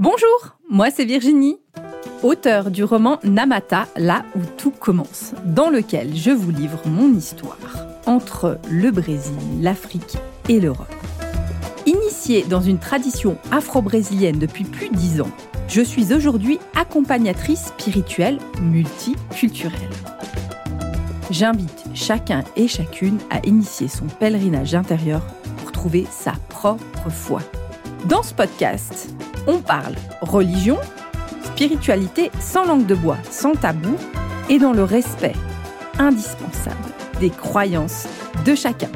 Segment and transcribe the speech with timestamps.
[0.00, 1.58] Bonjour, moi c'est Virginie,
[2.22, 7.58] auteure du roman Namata, là où tout commence, dans lequel je vous livre mon histoire
[8.06, 10.16] entre le Brésil, l'Afrique
[10.48, 10.86] et l'Europe.
[11.84, 15.32] Initiée dans une tradition afro-brésilienne depuis plus de dix ans,
[15.66, 19.90] je suis aujourd'hui accompagnatrice spirituelle multiculturelle.
[21.32, 25.22] J'invite chacun et chacune à initier son pèlerinage intérieur
[25.56, 27.40] pour trouver sa propre foi.
[28.04, 29.12] Dans ce podcast,
[29.48, 30.76] on parle religion,
[31.42, 33.96] spiritualité sans langue de bois, sans tabou
[34.50, 35.32] et dans le respect
[35.98, 38.06] indispensable des croyances
[38.44, 38.90] de chacun.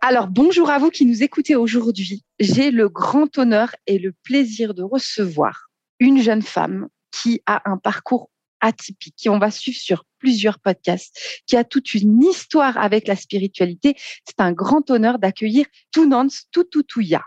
[0.00, 2.24] Alors bonjour à vous qui nous écoutez aujourd'hui.
[2.40, 7.78] J'ai le grand honneur et le plaisir de recevoir une jeune femme qui a un
[7.78, 8.30] parcours
[8.60, 13.14] atypique, qui on va suivre sur plusieurs podcasts, qui a toute une histoire avec la
[13.14, 13.94] spiritualité.
[14.26, 17.22] C'est un grand honneur d'accueillir Tunans Tututuya.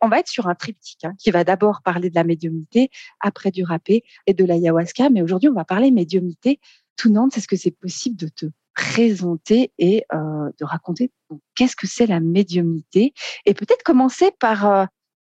[0.00, 3.50] On va être sur un triptyque hein, qui va d'abord parler de la médiumnité, après
[3.50, 5.10] du rapé et de l'ayahuasca.
[5.10, 6.60] Mais aujourd'hui, on va parler médiumnité.
[6.96, 11.10] Tout Nantes, est-ce que c'est possible de te présenter et euh, de raconter
[11.56, 13.12] qu'est-ce que c'est la médiumnité
[13.44, 14.84] et peut-être commencer par, euh,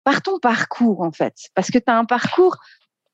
[0.03, 2.57] par ton parcours en fait, parce que tu as un parcours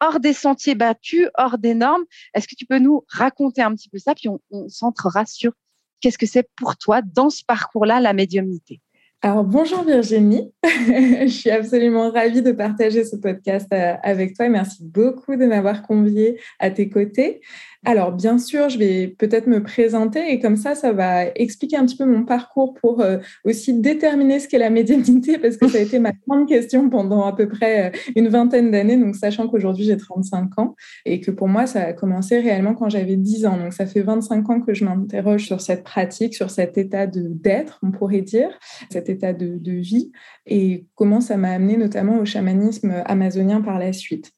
[0.01, 2.03] hors des sentiers battus, hors des normes.
[2.33, 5.53] Est-ce que tu peux nous raconter un petit peu ça, puis on, on centrera sur
[6.01, 8.81] qu'est-ce que c'est pour toi dans ce parcours-là, la médiumnité
[9.25, 14.83] alors bonjour Virginie, je suis absolument ravie de partager ce podcast euh, avec toi merci
[14.83, 17.41] beaucoup de m'avoir conviée à tes côtés.
[17.85, 21.85] Alors, bien sûr, je vais peut-être me présenter et comme ça, ça va expliquer un
[21.85, 25.77] petit peu mon parcours pour euh, aussi déterminer ce qu'est la médiumnité parce que ça
[25.77, 28.97] a été ma grande question pendant à peu près euh, une vingtaine d'années.
[28.97, 32.89] Donc, sachant qu'aujourd'hui, j'ai 35 ans et que pour moi, ça a commencé réellement quand
[32.89, 33.57] j'avais 10 ans.
[33.57, 37.79] Donc, ça fait 25 ans que je m'interroge sur cette pratique, sur cet état d'être,
[37.83, 38.49] on pourrait dire,
[38.89, 40.11] cet état de, de vie
[40.47, 44.31] et comment ça m'a amené notamment au chamanisme amazonien par la suite.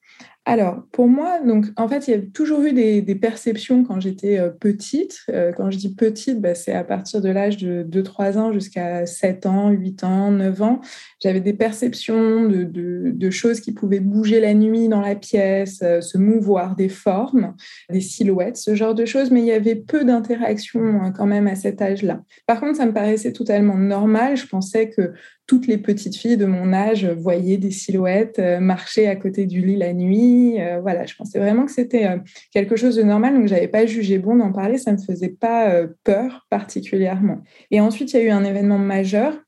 [0.50, 4.40] Alors, pour moi, donc, en fait, il y a toujours eu des, perceptions quand j'étais
[4.40, 5.20] euh, petite.
[5.28, 9.06] Euh, quand je dis petite, bah, c'est à partir de l'âge de 2-3 ans jusqu'à
[9.06, 10.80] 7 ans, 8 ans, 9 ans.
[11.22, 16.18] J'avais des perceptions de, choses qui pouvaient bouger la nuit dans la pièce, euh, se
[16.18, 17.54] mouvoir, des formes,
[17.90, 19.32] des silhouettes, ce genre de choses.
[19.32, 22.22] Mais il y avait peu d'interactions quand même à cet âge-là.
[22.46, 24.38] Par contre, ça me paraissait totalement normal.
[24.38, 25.12] Je pensais que
[25.48, 29.62] toutes les petites filles de mon âge voyaient des silhouettes euh, marcher à côté du
[29.62, 30.62] lit la nuit.
[30.62, 32.18] Euh, voilà, je pensais vraiment que c'était euh,
[32.52, 35.82] quelque chose de normal, donc j'avais pas jugé bon d'en parler, ça me faisait pas
[36.04, 37.42] peur particulièrement.
[37.72, 39.40] Et ensuite, il y a eu un événement majeur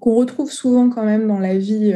[0.00, 1.94] qu'on retrouve souvent quand même dans la vie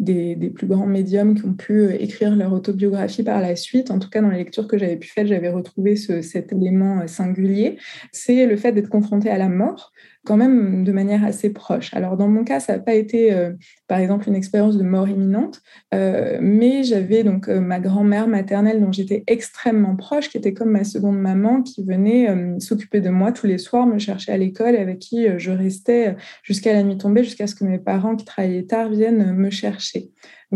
[0.00, 3.90] des, plus grands médiums qui ont pu écrire leur autobiographie par la suite.
[3.90, 7.78] En tout cas, dans les lectures que j'avais pu faire, j'avais retrouvé cet élément singulier.
[8.10, 9.92] C'est le fait d'être confronté à la mort
[10.24, 11.94] quand même de manière assez proche.
[11.94, 13.52] Alors dans mon cas, ça n'a pas été, euh,
[13.88, 15.62] par exemple, une expérience de mort imminente,
[15.94, 20.70] euh, mais j'avais donc euh, ma grand-mère maternelle dont j'étais extrêmement proche, qui était comme
[20.70, 22.28] ma seconde maman, qui venait
[22.58, 26.72] s'occuper de moi tous les soirs, me chercher à l'école, avec qui je restais jusqu'à
[26.72, 29.89] la nuit tombée, jusqu'à ce que mes parents qui travaillaient tard viennent me chercher.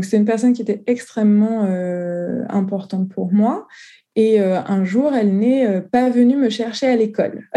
[0.03, 1.65] C'est une personne qui était extrêmement
[2.49, 3.67] importante pour moi.
[4.17, 7.49] Et euh, un jour, elle n'est euh, pas venue me chercher à l'école.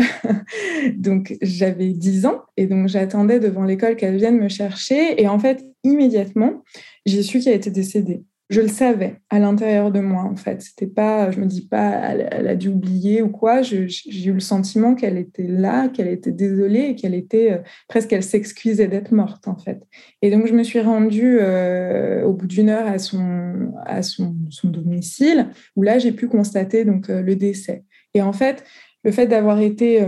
[0.96, 5.22] donc, j'avais 10 ans et donc j'attendais devant l'école qu'elle vienne me chercher.
[5.22, 6.64] Et en fait, immédiatement,
[7.06, 10.62] j'ai su qu'elle était décédée je le savais à l'intérieur de moi en fait.
[10.62, 13.62] C'était pas, je me dis pas, elle, a dû oublier ou quoi.
[13.62, 13.88] J'ai
[14.26, 18.88] eu le sentiment qu'elle était là, qu'elle était désolée qu'elle était euh, presque, elle s'excusait
[18.88, 19.82] d'être morte en fait.
[20.22, 24.34] Et donc je me suis rendue euh, au bout d'une heure à son à son,
[24.64, 27.84] domicile où là j'ai pu constater donc euh, le décès.
[28.14, 28.64] Et en fait,
[29.04, 30.06] le fait d'avoir été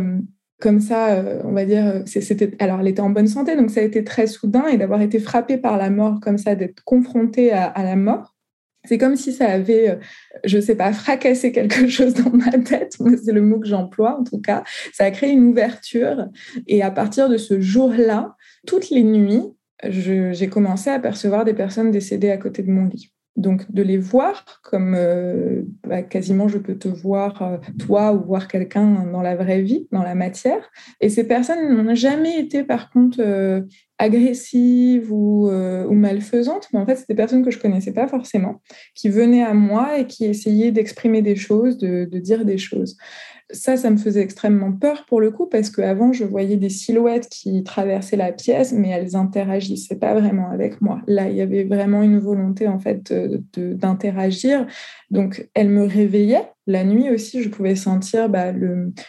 [0.60, 3.84] comme ça, on va dire, c'était alors elle était en bonne santé, donc ça a
[3.84, 7.84] été très soudain et d'avoir été frappée par la mort comme ça, d'être confrontée à,
[7.84, 8.36] la mort.
[8.86, 9.96] C'est comme si ça avait, euh,
[10.46, 12.98] je ne sais pas, fracassé quelque chose dans ma tête.
[13.24, 14.64] C'est le mot que j'emploie en tout cas.
[14.94, 16.28] Ça a créé une ouverture.
[16.68, 19.44] Et à partir de ce jour-là, toutes les nuits,
[19.84, 23.14] j'ai commencé à percevoir des personnes décédées à côté de mon lit.
[23.36, 28.26] Donc de les voir comme euh, bah, quasiment je peux te voir euh, toi ou
[28.26, 30.70] voir quelqu'un dans la vraie vie, dans la matière.
[31.00, 33.62] Et ces personnes n'ont jamais été par contre euh,
[33.98, 35.50] agressives ou,
[35.92, 38.62] malfaisantes, mais en fait c'était des personnes que je connaissais pas forcément,
[38.96, 42.98] qui venaient à moi et qui essayaient d'exprimer des choses, de dire des choses.
[43.52, 47.30] Ça, ça me faisait extrêmement peur pour le coup, parce qu'avant, je voyais des silhouettes
[47.30, 51.02] qui traversaient la pièce, mais elles interagissaient pas vraiment avec moi.
[51.08, 53.14] Là, il y avait vraiment une volonté, en fait,
[53.56, 54.68] d'interagir.
[55.10, 56.50] Donc, elles me réveillaient.
[56.70, 58.54] La nuit aussi, je pouvais sentir bah,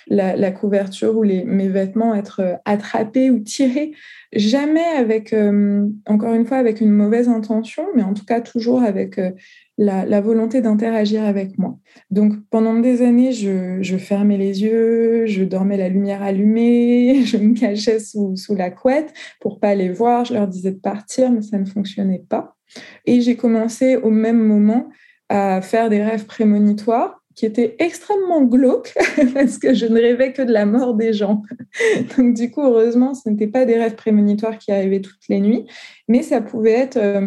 [0.09, 3.93] la, couverture ou mes vêtements être attrapés ou tirés.
[4.33, 8.83] Jamais avec, euh, encore une fois, avec une mauvaise intention, mais en tout cas toujours
[8.83, 9.33] avec euh,
[9.77, 11.79] la, volonté d'interagir avec moi.
[12.11, 17.53] Donc pendant des années, je, fermais les yeux, je dormais la lumière allumée, je me
[17.53, 20.25] cachais sous, sous la couette pour pas les voir.
[20.25, 22.57] Je leur disais de partir, mais ça ne fonctionnait pas.
[23.05, 24.89] Et j'ai commencé au même moment
[25.29, 28.93] à faire des rêves prémonitoires qui étaient extrêmement glauques
[29.35, 31.41] parce que je ne rêvais que de la mort des gens.
[32.19, 35.65] Donc du coup, heureusement, ce n'étaient pas des rêves prémonitoires qui arrivaient toutes les nuits,
[36.07, 37.27] mais ça pouvait être euh,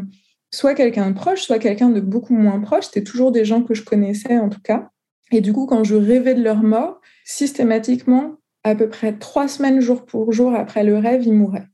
[0.52, 2.86] soit quelqu'un de proche, soit quelqu'un de beaucoup moins proche.
[2.86, 4.92] C'était toujours des gens que je connaissais en tout cas.
[5.32, 9.82] Et du coup, quand je rêvais de leur mort, systématiquement, à peu près trois semaines
[9.82, 11.66] jour pour jour après le rêve, ils mouraient.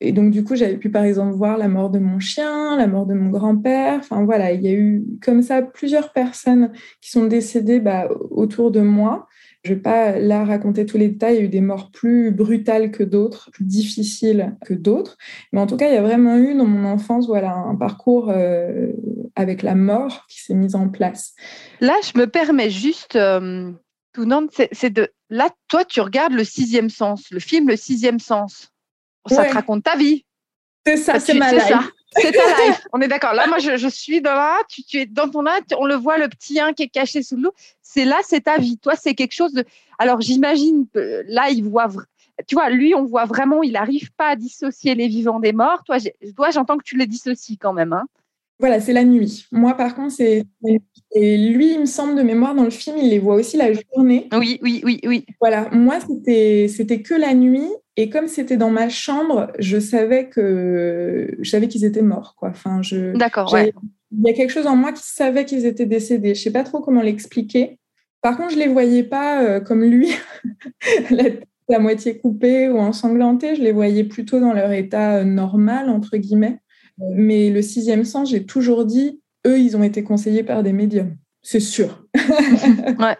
[0.00, 2.86] Et donc, du coup, j'avais pu, par exemple, voir la mort de mon chien, la
[2.86, 3.98] mort de mon grand-père.
[3.98, 8.70] Enfin, voilà, il y a eu comme ça plusieurs personnes qui sont décédées bah, autour
[8.70, 9.26] de moi.
[9.64, 11.34] Je ne vais pas là raconter tous les détails.
[11.34, 15.18] Il y a eu des morts plus brutales que d'autres, plus difficiles que d'autres.
[15.52, 18.30] Mais en tout cas, il y a vraiment eu dans mon enfance voilà, un parcours
[18.30, 18.92] euh,
[19.34, 21.34] avec la mort qui s'est mis en place.
[21.80, 23.72] Là, je me permets juste, euh,
[24.12, 24.28] tout
[24.72, 25.08] c'est de...
[25.28, 28.72] Là, toi, tu regardes le sixième sens, le film Le sixième sens.
[29.26, 30.24] Ça te raconte ta vie.
[30.86, 31.92] C'est ça, c'est ma life.
[32.12, 32.86] C'est ta life.
[32.92, 33.34] On est d'accord.
[33.34, 36.28] Là, moi, je, suis dans là, tu, es dans ton là, on le voit, le
[36.28, 37.52] petit 1 qui est caché sous l'eau.
[37.82, 38.78] C'est là, c'est ta vie.
[38.78, 39.64] Toi, c'est quelque chose de.
[39.98, 41.88] Alors, j'imagine, là, il voit.
[42.46, 45.82] Tu vois, lui, on voit vraiment, il n'arrive pas à dissocier les vivants des morts.
[45.84, 45.96] Toi,
[46.36, 47.92] toi j'entends que tu les dissocies quand même.
[47.92, 48.06] Hein.
[48.60, 49.46] Voilà, c'est la nuit.
[49.52, 50.44] Moi, par contre, c'est.
[51.12, 53.72] Et lui, il me semble de mémoire dans le film, il les voit aussi la
[53.72, 54.28] journée.
[54.32, 55.24] Oui, oui, oui, oui.
[55.40, 57.68] Voilà, moi, c'était, c'était que la nuit.
[57.96, 62.50] Et comme c'était dans ma chambre, je savais que je savais qu'ils étaient morts, quoi.
[62.50, 63.16] Enfin, je.
[63.16, 63.52] D'accord.
[63.52, 63.72] Ouais.
[64.12, 66.34] Il y a quelque chose en moi qui savait qu'ils étaient décédés.
[66.34, 67.78] Je sais pas trop comment l'expliquer.
[68.20, 70.12] Par contre, je les voyais pas euh, comme lui,
[71.10, 73.54] la tête à moitié coupée ou ensanglantée.
[73.54, 76.60] Je les voyais plutôt dans leur état euh, normal entre guillemets.
[76.98, 81.16] Mais le sixième sens, j'ai toujours dit, eux, ils ont été conseillés par des médiums.
[81.42, 82.06] C'est sûr.
[82.98, 83.16] ouais.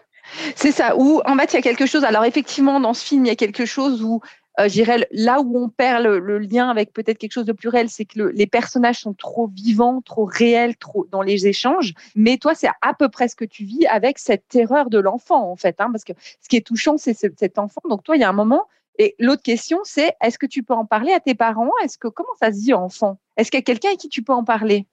[0.57, 0.97] C'est ça.
[0.97, 2.05] Ou en fait, il y a quelque chose.
[2.05, 4.21] Alors effectivement, dans ce film, il y a quelque chose où
[4.61, 7.89] euh, j'irais là où on perd le, lien avec peut-être quelque chose de plus réel,
[7.89, 11.95] c'est que les personnages sont trop vivants, trop réels, trop dans les échanges.
[12.17, 15.51] Mais toi, c'est à peu près ce que tu vis avec cette terreur de l'enfant,
[15.51, 15.81] en fait.
[15.81, 17.81] Hein, parce que ce qui est touchant, c'est cet enfant.
[17.89, 18.67] Donc toi, il y a un moment.
[18.99, 21.71] Et l'autre question, c'est est-ce que tu peux en parler à tes parents?
[21.85, 23.19] Est-ce que comment ça se dit enfant?
[23.37, 24.87] Est-ce qu'il y a quelqu'un à qui tu peux en parler?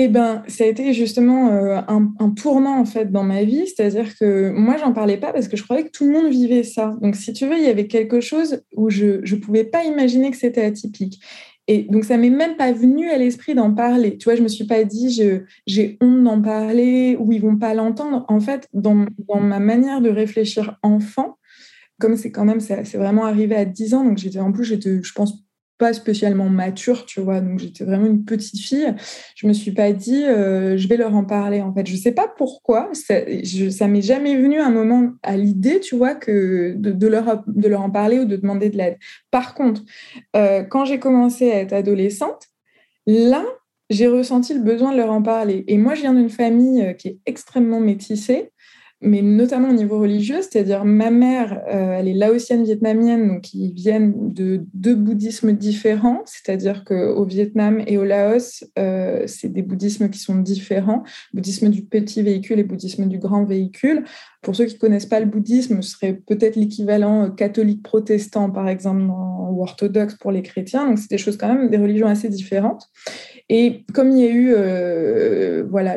[0.00, 4.16] Eh ben, ça a été justement euh, un, tournant en fait dans ma vie, c'est-à-dire
[4.16, 6.96] que moi j'en parlais pas parce que je croyais que tout le monde vivait ça.
[7.02, 10.30] Donc si tu veux, il y avait quelque chose où je ne pouvais pas imaginer
[10.30, 11.20] que c'était atypique.
[11.66, 14.16] Et donc ça m'est même pas venu à l'esprit d'en parler.
[14.18, 15.10] Tu vois, je me suis pas dit
[15.66, 18.24] j'ai honte d'en parler ou ils vont pas l'entendre.
[18.28, 21.37] En fait, dans, dans ma manière de réfléchir enfant,
[22.00, 25.12] comme c'est quand même, c'est vraiment arrivé à 10 ans, donc j'étais en plus, je
[25.12, 25.44] pense,
[25.78, 28.94] pas spécialement mature, tu vois, donc j'étais vraiment une petite fille.
[29.36, 31.86] Je me suis pas dit, euh, je vais leur en parler, en fait.
[31.86, 36.74] Je sais pas pourquoi, ça, m'est jamais venu un moment à l'idée, tu vois, que
[36.76, 38.98] de, leur, de leur en parler ou de demander de l'aide.
[39.30, 39.82] Par contre,
[40.36, 42.48] euh, quand j'ai commencé à être adolescente,
[43.06, 43.44] là,
[43.88, 45.64] j'ai ressenti le besoin de leur en parler.
[45.68, 48.50] Et moi, je viens d'une famille euh, qui est extrêmement métissée
[49.00, 53.72] mais notamment au niveau religieux, c'est-à-dire ma mère, euh, elle est laotienne vietnamienne, donc ils
[53.72, 60.10] viennent de deux bouddhismes différents, c'est-à-dire qu'au Vietnam et au Laos, euh, c'est des bouddhismes
[60.10, 64.04] qui sont différents, bouddhisme du petit véhicule et bouddhisme du grand véhicule.
[64.42, 68.50] Pour ceux qui ne connaissent pas le bouddhisme, ce serait peut-être l'équivalent euh, catholique protestant,
[68.50, 72.08] par exemple, ou orthodoxe pour les chrétiens, donc c'est des choses quand même, des religions
[72.08, 72.88] assez différentes.
[73.50, 75.96] Et comme il y a eu euh, voilà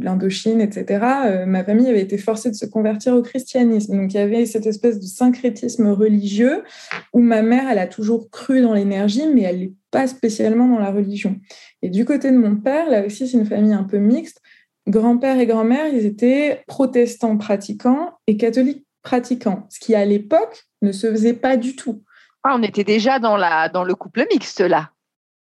[0.00, 3.96] l'Indochine, etc., euh, ma famille avait été forcée de se convertir au christianisme.
[3.96, 6.64] Donc il y avait cette espèce de syncrétisme religieux
[7.12, 10.80] où ma mère, elle a toujours cru dans l'énergie, mais elle n'est pas spécialement dans
[10.80, 11.36] la religion.
[11.82, 14.40] Et du côté de mon père, là aussi, c'est une famille un peu mixte.
[14.88, 20.90] Grand-père et grand-mère, ils étaient protestants pratiquants et catholiques pratiquants, ce qui à l'époque ne
[20.90, 22.02] se faisait pas du tout.
[22.42, 24.90] Ah, on était déjà dans, la, dans le couple mixte là.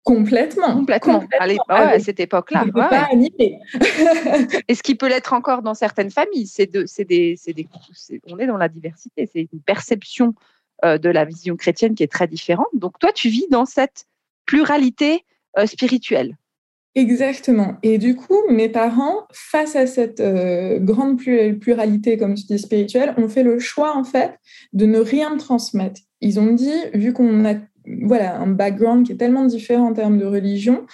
[0.04, 0.74] Complètement.
[0.74, 1.24] Complètement.
[1.70, 2.66] À, cette époque-là.
[2.76, 3.60] Ouais.
[4.68, 7.68] Et ce qui peut l'être encore dans certaines familles, c'est de, c'est des, c'est des,
[8.28, 9.30] on est dans la diversité.
[9.32, 10.34] C'est une perception
[10.84, 12.68] euh, de la vision chrétienne qui est très différente.
[12.74, 14.06] Donc toi, tu vis dans cette
[14.46, 15.24] pluralité
[15.58, 16.36] euh, spirituelle.
[16.96, 17.78] Exactement.
[17.82, 23.14] Et du coup, mes parents, face à cette euh, grande pluralité, comme tu dis, spirituelle,
[23.18, 24.38] ont fait le choix, en fait,
[24.74, 26.02] de ne rien transmettre.
[26.22, 27.56] Ils ont dit, vu qu'on a
[27.86, 30.86] voilà, un background qui est tellement différent en termes de religion,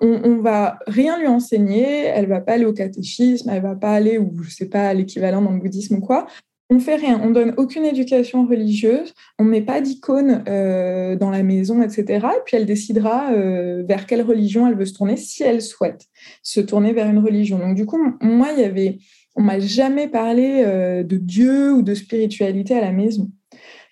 [0.00, 4.18] on, va rien lui enseigner, elle va pas aller au catéchisme, elle va pas aller,
[4.18, 6.26] ou je sais pas, l'équivalent dans le bouddhisme ou quoi,
[6.68, 11.44] on fait rien, on donne aucune éducation religieuse, on met pas d'icône euh, dans la
[11.44, 12.04] maison, etc.
[12.36, 16.06] Et puis elle décidera euh, vers quelle religion elle veut se tourner si elle souhaite
[16.42, 17.58] se tourner vers une religion.
[17.58, 18.98] Donc du coup, moi, il y avait,
[19.36, 23.30] on m'a jamais parlé euh, de Dieu ou de spiritualité à la maison.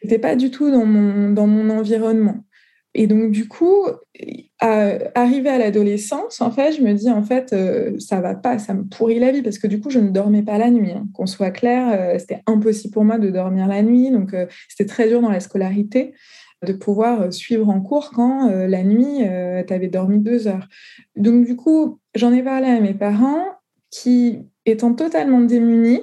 [0.05, 2.45] C'était pas du tout dans mon dans mon environnement.
[2.95, 3.87] Et donc, du coup,
[4.61, 8.75] arrivé à l'adolescence, en fait, je me dis, en fait, euh, ça va pas, ça
[8.75, 10.93] me pourrit la vie, parce que du coup, je ne dormais pas la nuit.
[10.93, 11.07] Hein.
[11.15, 14.11] Qu'on soit clair, euh, c'était impossible pour moi de dormir la nuit.
[14.11, 16.13] Donc, euh, c'était très dur dans la scolarité
[16.65, 19.19] de pouvoir suivre en cours quand la nuit,
[19.67, 20.67] tu avais dormi deux heures.
[21.15, 23.45] Donc, du coup, j'en ai parlé à mes parents
[23.91, 26.01] qui, étant totalement démunis,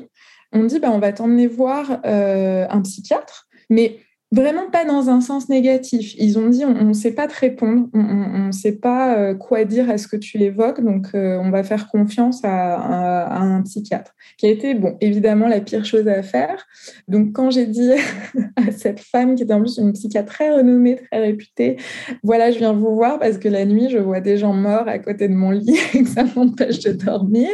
[0.52, 3.48] ont dit, bah, on va t'emmener voir un psychiatre.
[3.72, 3.98] Mais
[4.34, 6.16] Vraiment pas dans un sens négatif.
[6.18, 9.66] Ils ont dit on ne sait pas te répondre, on ne sait pas euh, quoi
[9.66, 14.16] dire à ce que tu l'évoques, donc euh, on va faire confiance à, un psychiatre,
[14.38, 16.66] qui a été, bon, évidemment la pire chose à faire.
[17.10, 17.92] Donc quand j'ai dit
[18.56, 21.76] à cette femme, qui était en plus une psychiatre très renommée, très réputée,
[22.24, 24.98] voilà, je viens vous voir parce que la nuit, je vois des gens morts à
[25.00, 27.50] côté de mon lit et que ça m'empêche de dormir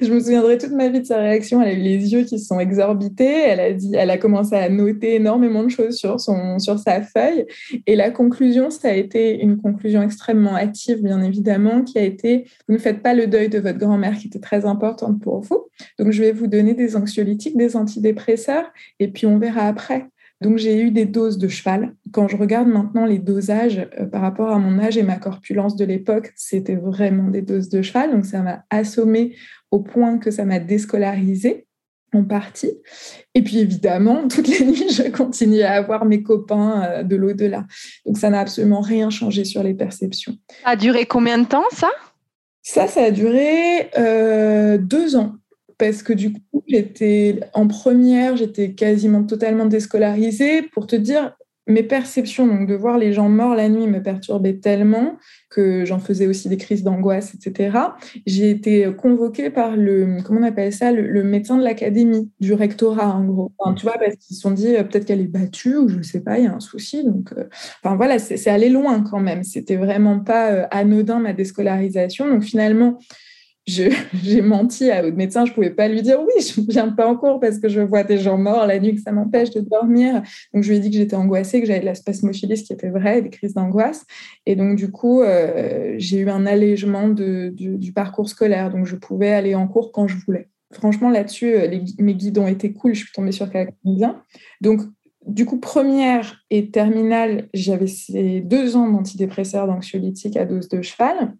[0.00, 1.62] je me souviendrai toute ma vie de sa réaction.
[1.62, 3.42] Elle a eu les yeux qui se sont exorbités.
[3.46, 7.02] Elle a dit, elle a commencé à noter énormément de choses sur son, sur sa
[7.02, 7.46] feuille.
[7.86, 12.44] Et la conclusion, ça a été une conclusion extrêmement hâtive, bien évidemment, qui a été
[12.68, 15.66] vous ne faites pas le deuil de votre grand-mère, qui était très importante pour vous.
[15.98, 20.06] Donc, je vais vous donner des anxiolytiques, des antidépresseurs, et puis on verra après.
[20.42, 21.94] Donc j'ai eu des doses de cheval.
[22.12, 25.76] Quand je regarde maintenant les dosages euh, par rapport à mon âge et ma corpulence
[25.76, 28.10] de l'époque, c'était vraiment des doses de cheval.
[28.12, 29.36] Donc ça m'a assommé
[29.70, 31.66] au point que ça m'a déscolarisé
[32.12, 32.72] en partie.
[33.34, 37.64] Et puis évidemment, toutes les nuits, je continuais à avoir mes copains euh, de l'au-delà.
[38.04, 40.36] Donc ça n'a absolument rien changé sur les perceptions.
[40.64, 41.90] Ça a duré combien de temps ça?
[42.62, 45.36] Ça, ça a duré euh, deux ans
[45.82, 50.62] parce que du coup, j'étais en première, j'étais quasiment totalement déscolarisée.
[50.62, 51.34] Pour te dire,
[51.66, 55.16] mes perceptions, donc de voir les gens morts la nuit, me perturbaient tellement
[55.50, 57.78] que j'en faisais aussi des crises d'angoisse, etc.
[58.26, 63.16] J'ai été convoquée par le, comment on appelle ça, le, médecin de l'académie, du rectorat
[63.16, 63.50] en gros.
[63.76, 66.04] tu vois, parce qu'ils se sont dit euh, peut-être qu'elle est battue ou je ne
[66.04, 67.02] sais pas, il y a un souci.
[67.02, 67.48] Donc, euh,
[67.82, 69.42] enfin voilà, c'est allé loin quand même.
[69.42, 72.28] C'était vraiment pas euh, anodin ma déscolarisation.
[72.28, 72.98] Donc finalement,
[73.66, 77.06] j'ai menti à au médecin, je pouvais pas lui dire oui, je ne viens pas
[77.06, 79.60] en cours parce que je vois des gens morts la nuit, que ça m'empêche de
[79.60, 80.22] dormir.
[80.52, 82.72] Donc je lui ai dit que j'étais angoissée, que j'avais de la spasmophilie, ce qui
[82.72, 84.04] était vrai, des crises d'angoisse.
[84.46, 88.96] Et donc du coup, euh, j'ai eu un allègement de, du, parcours scolaire, donc je
[88.96, 90.48] pouvais aller en cours quand je voulais.
[90.72, 94.22] Franchement, là-dessus, euh, mes guides ont été cool, je suis tombée sur quelqu'un bien.
[94.60, 94.80] Donc
[95.24, 101.34] du coup, première et terminale, j'avais ces deux ans d'antidépresseurs, d'anxiolytiques à dose de cheval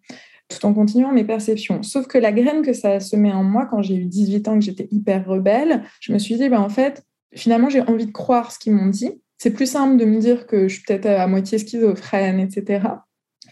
[0.59, 1.83] tout en continuant mes perceptions.
[1.83, 4.55] Sauf que la graine que ça a semé en moi quand j'ai eu 18 ans,
[4.59, 7.05] que j'étais hyper rebelle, je me suis dit, ben, en fait,
[7.35, 9.11] finalement, j'ai envie de croire ce qu'ils m'ont dit.
[9.39, 12.87] C'est plus simple de me dire que je suis peut-être à moitié schizophrène, etc.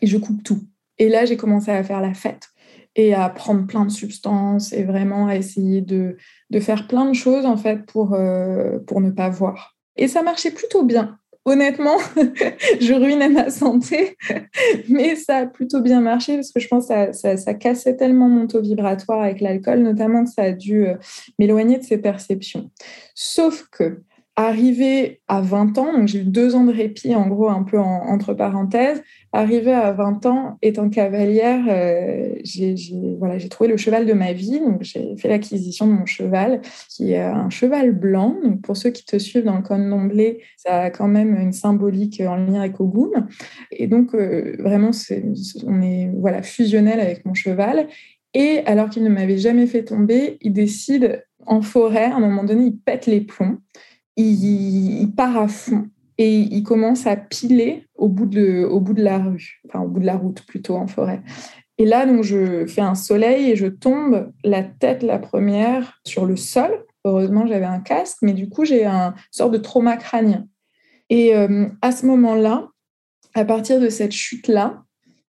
[0.02, 0.60] Et je coupe tout.
[0.98, 2.48] Et là, j'ai commencé à faire la fête
[2.96, 6.16] et à prendre plein de substances et vraiment à essayer de,
[6.50, 9.76] de faire plein de choses, en fait, pour, euh, pour ne pas voir.
[9.96, 11.96] Et ça marchait plutôt bien honnêtement,
[12.80, 14.16] je ruinais ma santé,
[14.88, 18.46] mais ça a plutôt bien marché parce que je pense que ça, cassait tellement mon
[18.46, 20.94] taux vibratoire avec l'alcool, notamment que ça a dû euh,
[21.38, 22.70] m'éloigner de ces perceptions.
[23.14, 24.02] Sauf que
[24.42, 27.78] Arrivé à 20 ans, donc j'ai eu deux ans de répit, en gros, un peu
[27.78, 29.02] entre parenthèses.
[29.34, 32.74] Arrivé à 20 ans, étant cavalière, euh, j'ai
[33.18, 34.58] voilà, trouvé le cheval de ma vie.
[34.58, 38.34] Donc j'ai fait l'acquisition de mon cheval, qui est un cheval blanc.
[38.42, 41.52] Donc pour ceux qui te suivent dans le code d'emblée, ça a quand même une
[41.52, 43.26] symbolique en lien avec Ogum.
[43.70, 44.92] Et donc euh, vraiment,
[45.66, 47.88] on est voilà, fusionnel avec mon cheval.
[48.32, 52.44] Et alors qu'il ne m'avait jamais fait tomber, il décide en forêt, à un moment
[52.44, 53.58] donné, il pète les plombs
[54.20, 59.80] il, part à fond et il commence à piler au bout de, la rue, enfin
[59.80, 61.22] au bout de la route plutôt en forêt.
[61.78, 66.26] Et là, donc, je fais un soleil et je tombe la tête la première sur
[66.26, 66.84] le sol.
[67.06, 70.46] Heureusement, j'avais un casque, mais du coup, j'ai un sorte de trauma crânien.
[71.08, 72.68] Et euh, à ce moment-là,
[73.34, 74.84] à partir de cette chute-là,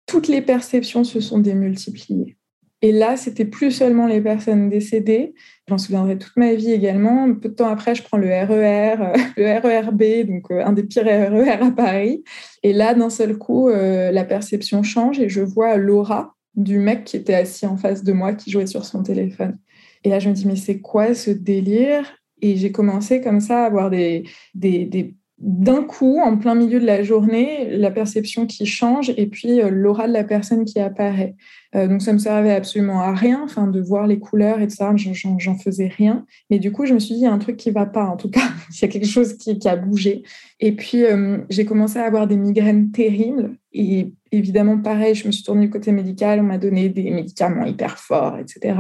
[0.07, 2.37] toutes les perceptions se sont démultipliées.
[2.83, 5.35] Et là, c'était plus seulement les personnes décédées.
[5.69, 7.33] J'en souviendrai toute ma vie également.
[7.35, 10.85] Peu de temps après, je prends le RER, euh, le RERB, donc euh, un des
[10.85, 12.25] pires RER à Paris.
[12.63, 17.05] Et là, d'un seul coup, euh, la perception change et je vois Laura, du mec
[17.05, 19.59] qui était assis en face de moi, qui jouait sur son téléphone.
[20.05, 22.17] Et là, je me dis, mais c'est quoi ce délire?
[22.41, 26.79] Et j'ai commencé comme ça à avoir des, des, des d'un coup, en plein milieu
[26.81, 30.79] de la journée, la perception qui change et puis euh, l'aura de la personne qui
[30.79, 31.35] apparaît.
[31.75, 34.75] Euh, donc ça me servait absolument à rien, enfin de voir les couleurs et tout
[34.75, 34.93] ça,
[35.39, 36.27] j'en faisais rien.
[36.51, 38.05] Mais du coup, je me suis dit, il y a un truc qui va pas,
[38.05, 40.25] en tout cas, il y a quelque chose qui, a bougé.
[40.61, 43.57] Et puis, euh, j'ai commencé à avoir des migraines terribles.
[43.73, 47.65] Et évidemment, pareil, je me suis tournée du côté médical, on m'a donné des médicaments
[47.65, 48.77] hyper forts, etc.,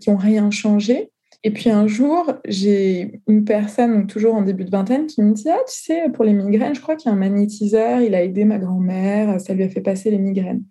[0.00, 1.10] qui n'ont rien changé.
[1.44, 5.48] Et puis un jour, j'ai une personne, toujours en début de vingtaine, qui me dit
[5.48, 8.22] Ah, tu sais, pour les migraines, je crois qu'il y a un magnétiseur, il a
[8.22, 10.62] aidé ma grand-mère, ça lui a fait passer les migraines.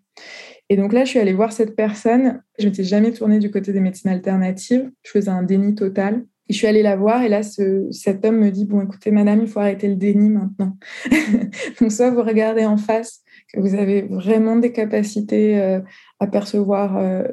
[0.69, 2.41] Et donc là, je suis allée voir cette personne.
[2.57, 4.89] Je m'étais jamais tournée du côté des médecines alternatives.
[5.03, 6.25] Je faisais un déni total.
[6.47, 9.11] Et je suis allée la voir et là, ce, cet homme me dit Bon, écoutez,
[9.11, 10.77] madame, il faut arrêter le déni maintenant.
[11.81, 13.20] donc, soit vous regardez en face
[13.53, 15.79] que vous avez vraiment des capacités euh,
[16.19, 17.23] à percevoir euh,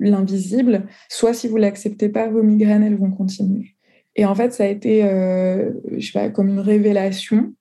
[0.00, 3.76] l'invisible, soit si vous l'acceptez pas, vos migraines, elles vont continuer.
[4.16, 7.54] Et en fait, ça a été, euh, je sais pas, comme une révélation.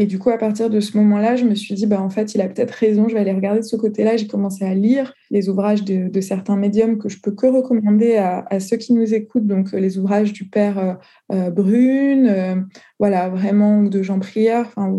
[0.00, 2.34] Et du coup, à partir de ce moment-là, je me suis dit, bah, en fait,
[2.34, 4.16] il a peut-être raison, je vais aller regarder de ce côté-là.
[4.16, 8.60] J'ai commencé à lire les ouvrages de, certains médiums que je peux que recommander à,
[8.60, 10.94] ceux qui nous écoutent, donc les ouvrages du père euh,
[11.32, 12.54] euh, Brune, euh,
[12.98, 14.90] voilà, vraiment, de Jean Prieur, enfin,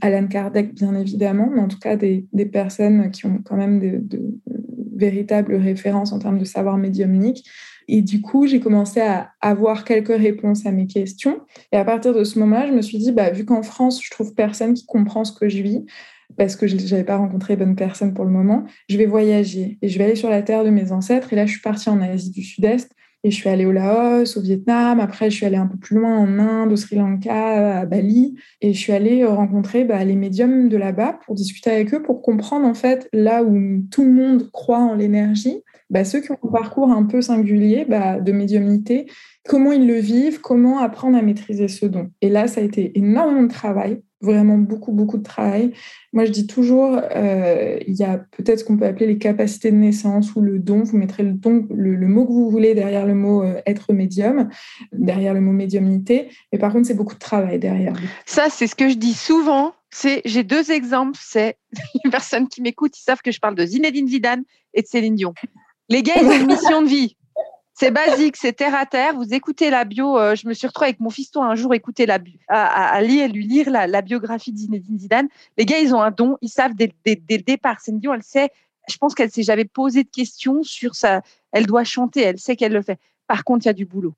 [0.00, 3.98] Alan Kardec, bien évidemment, mais en tout cas des, personnes qui ont quand même de,
[3.98, 4.40] de
[4.92, 7.48] véritables références en termes de savoir médiumnique.
[7.88, 11.40] Et du coup, j'ai commencé à avoir quelques réponses à mes questions.
[11.72, 14.10] Et à partir de ce moment-là, je me suis dit, bah, vu qu'en France, je
[14.10, 15.86] trouve personne qui comprend ce que je vis,
[16.36, 19.88] parce que je n'avais pas rencontré bonne personne pour le moment, je vais voyager et
[19.88, 21.32] je vais aller sur la terre de mes ancêtres.
[21.32, 22.92] Et là, je suis partie en Asie du Sud-Est
[23.24, 25.00] et je suis allée au Laos, au Vietnam.
[25.00, 28.36] Après, je suis allée un peu plus loin en Inde, au Sri Lanka, à Bali.
[28.60, 32.22] Et je suis allée rencontrer bah, les médiums de là-bas pour discuter avec eux, pour
[32.22, 36.38] comprendre en fait là où tout le monde croit en l'énergie, bah, ceux qui ont
[36.42, 39.06] un parcours un peu singulier bah, de médiumnité,
[39.48, 42.10] comment ils le vivent, comment apprendre à maîtriser ce don.
[42.20, 45.72] Et là, ça a été énormément de travail, vraiment beaucoup, beaucoup de travail.
[46.12, 49.70] Moi, je dis toujours, euh, il y a peut-être ce qu'on peut appeler les capacités
[49.70, 50.82] de naissance ou le don.
[50.82, 54.48] Vous mettrez le, don, le, mot que vous voulez derrière le mot euh, être médium,
[54.92, 56.28] derrière le mot médiumnité.
[56.52, 57.94] Mais par contre, c'est beaucoup de travail derrière.
[58.26, 59.72] Ça, c'est ce que je dis souvent.
[60.24, 61.18] J'ai deux exemples.
[61.20, 61.56] C'est
[62.04, 64.42] les personnes qui m'écoutent, ils savent que je parle de Zinedine Zidane
[64.74, 65.32] et de Céline Dion.
[65.88, 67.16] Les gars, ils ont une mission de vie.
[67.72, 69.14] C'est basique, c'est terre à terre.
[69.14, 70.18] Vous écoutez la bio.
[70.18, 73.70] Euh, je me suis retrouvée avec mon fiston un jour écouter la à, lui lire
[73.70, 74.58] la, biographie de
[74.98, 75.28] Zidane.
[75.56, 76.36] Les gars, ils ont un don.
[76.42, 77.80] Ils savent dès, le départ.
[77.80, 78.50] Céline Dion, elle sait.
[78.88, 81.22] Je pense qu'elle s'est jamais posé de questions sur ça.
[81.52, 82.22] Elle doit chanter.
[82.22, 82.98] Elle sait qu'elle le fait.
[83.28, 84.14] Par contre, il y a du boulot.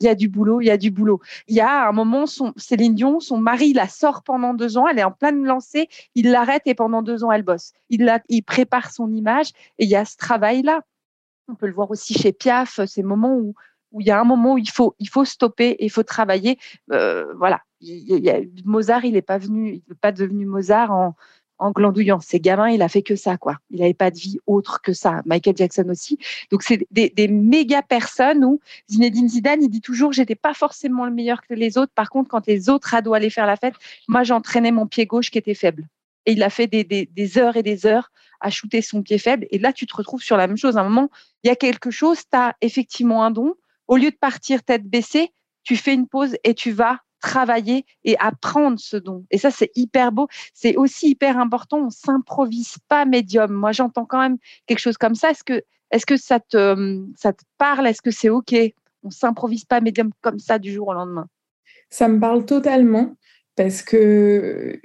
[0.00, 1.20] Il y a du boulot, il y a du boulot.
[1.48, 2.24] Il y a un moment,
[2.56, 6.30] Céline Dion, son mari la sort pendant deux ans, elle est en pleine lancée, il
[6.30, 7.72] l'arrête et pendant deux ans, elle bosse.
[7.88, 10.82] Il, la, il prépare son image et il y a ce travail-là.
[11.48, 13.54] On peut le voir aussi chez Piaf, ces moments où,
[14.00, 16.58] il y a un moment où il faut, stopper il faut travailler.
[16.92, 17.62] Euh, voilà.
[18.64, 20.90] Mozart, il n'est pas venu, il n'est pas devenu Mozart
[21.58, 22.20] en, glandouillant.
[22.20, 23.58] Ces gamins, il a fait que ça, quoi.
[23.70, 25.22] Il n'avait pas de vie autre que ça.
[25.24, 26.18] Michael Jackson aussi.
[26.50, 31.06] Donc, c'est des, des, méga personnes où Zinedine Zidane, il dit toujours, j'étais pas forcément
[31.06, 31.92] le meilleur que les autres.
[31.94, 33.74] Par contre, quand les autres ados allaient faire la fête,
[34.08, 35.86] moi, j'entraînais mon pied gauche qui était faible.
[36.26, 38.10] Et il a fait des, heures et des heures
[38.40, 39.46] à shooter son pied faible.
[39.50, 40.76] Et là, tu te retrouves sur la même chose.
[40.76, 41.08] À un moment,
[41.42, 43.54] il y a quelque chose, tu as effectivement un don.
[43.88, 48.16] Au lieu de partir tête baissée, tu fais une pause et tu vas travailler et
[48.18, 49.24] apprendre ce don.
[49.30, 50.28] Et ça, c'est hyper beau.
[50.54, 51.78] C'est aussi hyper important.
[51.78, 53.52] On s'improvise pas médium.
[53.52, 55.30] Moi, j'entends quand même quelque chose comme ça.
[55.30, 57.12] Est-ce que, est-ce que ça te,
[57.58, 57.86] parle?
[57.86, 58.54] Est-ce que c'est OK?
[59.02, 61.28] On s'improvise pas médium comme ça du jour au lendemain?
[61.90, 63.14] Ça me parle totalement
[63.56, 64.78] parce que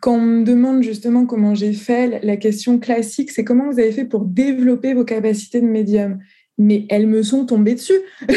[0.00, 3.92] quand on me demande justement comment j'ai fait, la question classique, c'est comment vous avez
[3.92, 6.18] fait pour développer vos capacités de médium?
[6.58, 7.98] Mais elles me sont tombées dessus.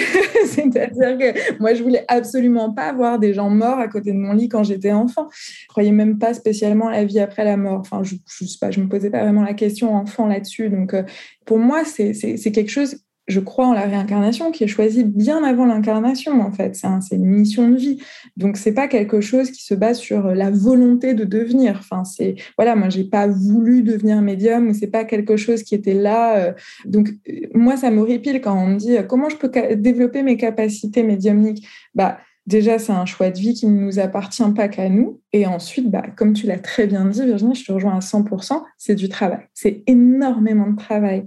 [0.46, 4.32] C'est-à-dire que moi, je voulais absolument pas avoir des gens morts à côté de mon
[4.32, 5.28] lit quand j'étais enfant.
[5.32, 7.80] Je croyais même pas spécialement à la vie après la mort.
[7.82, 10.70] Enfin, je, je sais pas, je me posais pas vraiment la question enfant là-dessus.
[10.70, 11.04] Donc, euh,
[11.46, 15.66] pour moi, c'est quelque chose je crois en la réincarnation qui est choisie bien avant
[15.66, 16.76] l'incarnation en fait.
[16.76, 18.02] C'est une mission de vie.
[18.38, 21.78] Donc c'est pas quelque chose qui se base sur la volonté de devenir.
[21.80, 25.76] Enfin c'est voilà, moi j'ai pas voulu devenir médium ou c'est pas quelque chose qui
[25.76, 26.38] était là.
[26.38, 26.54] Euh.
[26.86, 27.10] Donc
[27.54, 31.68] moi ça m'horripile quand on me dit comment je peux développer mes capacités médiumniques?
[31.96, 35.21] Bah déjà, c'est un choix de vie qui ne nous appartient pas qu'à nous.
[35.34, 38.63] Et ensuite, bah, comme tu l'as très bien dit, Virginie, je te rejoins à 100%,
[38.77, 39.47] c'est du travail.
[39.53, 41.25] C'est énormément de travail.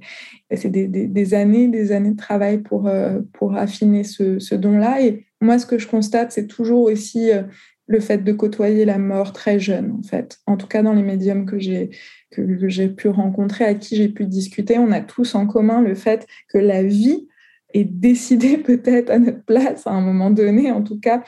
[0.55, 5.03] C'est des, années, des années de travail pour, euh, pour affiner ce, don-là.
[5.03, 7.43] Et moi, ce que je constate, c'est toujours aussi euh,
[7.87, 10.39] le fait de côtoyer la mort très jeune, en fait.
[10.47, 11.91] En tout cas, dans les médiums que j'ai
[12.31, 15.95] que j'ai pu rencontrer, à qui j'ai pu discuter, on a tous en commun le
[15.95, 17.27] fait que la vie
[17.75, 21.23] est décidée peut-être à notre place à un moment donné, en tout cas,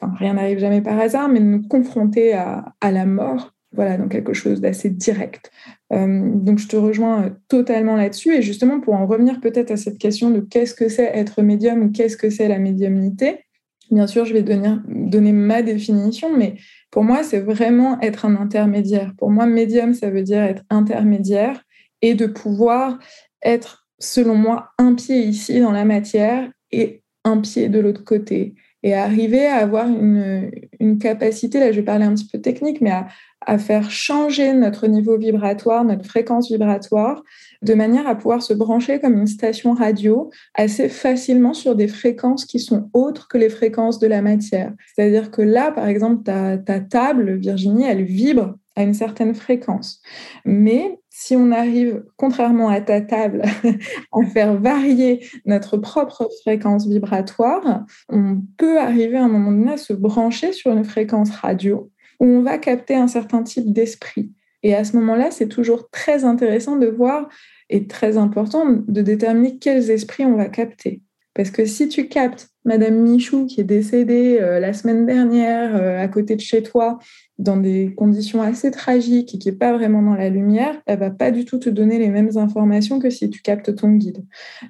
[0.00, 4.32] rien n'arrive jamais par hasard, mais nous confronter à, à la mort, voilà, donc quelque
[4.32, 5.50] chose d'assez direct.
[5.92, 8.34] Euh, donc je te rejoins euh, totalement là-dessus.
[8.34, 11.82] Et justement, pour en revenir peut-être à cette question de qu'est-ce que c'est être médium
[11.82, 13.44] ou qu'est-ce que c'est la médiumnité,
[13.90, 16.54] bien sûr, je vais donner, donner ma définition, mais
[16.90, 19.12] pour moi, c'est vraiment être un intermédiaire.
[19.18, 21.62] Pour moi, médium, ça veut dire être intermédiaire
[22.02, 22.98] et de pouvoir
[23.42, 28.54] être, selon moi, un pied ici dans la matière et un pied de l'autre côté.
[28.84, 32.80] Et arriver à avoir une, une, capacité, là je vais parler un petit peu technique,
[32.80, 33.08] mais à,
[33.44, 37.22] à faire changer notre niveau vibratoire, notre fréquence vibratoire,
[37.62, 42.44] de manière à pouvoir se brancher comme une station radio assez facilement sur des fréquences
[42.44, 44.72] qui sont autres que les fréquences de la matière.
[44.94, 50.00] C'est-à-dire que là, par exemple, ta, ta table, Virginie, elle vibre à une certaine fréquence.
[50.44, 53.42] Mais si on arrive, contrairement à ta table,
[54.12, 59.76] à faire varier notre propre fréquence vibratoire, on peut arriver à un moment donné à
[59.76, 64.30] se brancher sur une fréquence radio où on va capter un certain type d'esprit.
[64.62, 67.28] Et à ce moment-là, c'est toujours très intéressant de voir
[67.70, 71.02] et très important de déterminer quels esprits on va capter.
[71.34, 76.02] Parce que si tu captes Madame Michou qui est décédée euh, la semaine dernière euh,
[76.02, 76.98] à côté de chez toi
[77.38, 81.10] dans des conditions assez tragiques et qui n'est pas vraiment dans la lumière, elle va
[81.10, 84.24] pas du tout te donner les mêmes informations que si tu captes ton guide.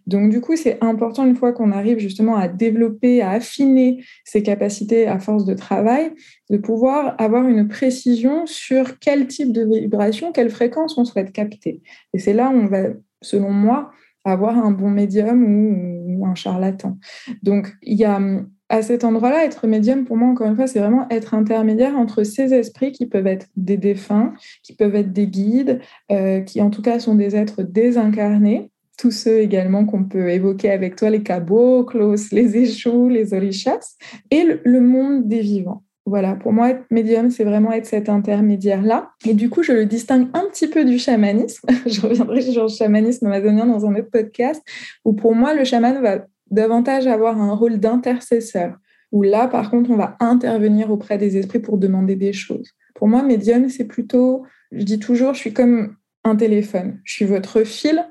[0.07, 4.42] Donc du coup, c'est important une fois qu'on arrive justement à développer, à affiner ses
[4.42, 6.12] capacités à force de travail,
[6.50, 11.83] de pouvoir avoir une précision sur quel type de vibration, quelle fréquence on souhaite capter.
[12.12, 12.88] Et c'est là où on va,
[13.22, 13.92] selon moi,
[14.24, 16.98] avoir un bon médium ou, ou un charlatan.
[17.42, 18.20] Donc il y a
[18.68, 22.22] à cet endroit-là, être médium, pour moi, encore une fois, c'est vraiment être intermédiaire entre
[22.22, 25.81] ces esprits qui peuvent être des défunts, qui peuvent être des guides,
[26.12, 30.70] euh, qui en tout cas sont des êtres désincarnés, tous ceux également qu'on peut évoquer
[30.70, 33.96] avec toi, les caboclos, les échous, les orishas,
[34.31, 35.85] et le, monde des vivants.
[36.04, 39.11] Voilà, pour moi, être médium, c'est vraiment être cet intermédiaire-là.
[39.26, 41.68] Et du coup, je le distingue un petit peu du chamanisme.
[41.87, 44.62] je reviendrai sur le chamanisme amazonien dans un autre podcast,
[45.04, 48.77] où pour moi, le chaman va davantage avoir un rôle d'intercesseur,
[49.13, 52.73] où là, par contre, on va intervenir auprès des esprits pour demander des choses.
[52.95, 57.01] Pour moi, médium, c'est plutôt, je dis toujours, je suis comme un téléphone.
[57.05, 58.05] Je suis votre fil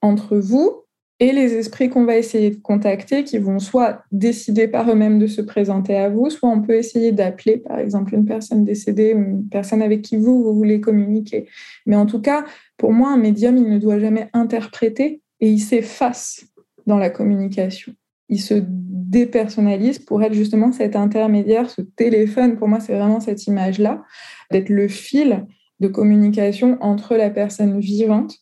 [0.00, 0.84] entre vous
[1.20, 5.26] et les esprits qu'on va essayer de contacter, qui vont soit décider par eux-mêmes de
[5.26, 9.48] se présenter à vous, soit on peut essayer d'appeler, par exemple, une personne décédée une
[9.48, 11.48] personne avec qui vous, vous voulez communiquer.
[11.86, 12.44] Mais en tout cas,
[12.76, 16.44] pour moi, un médium, il ne doit jamais interpréter et il s'efface
[16.88, 17.92] dans la communication.
[18.28, 22.56] Il se dépersonnalise pour être justement cet intermédiaire, ce téléphone.
[22.56, 24.02] Pour moi, c'est vraiment cette image-là,
[24.50, 25.46] d'être le fil
[25.80, 28.34] de communication entre la personne vivante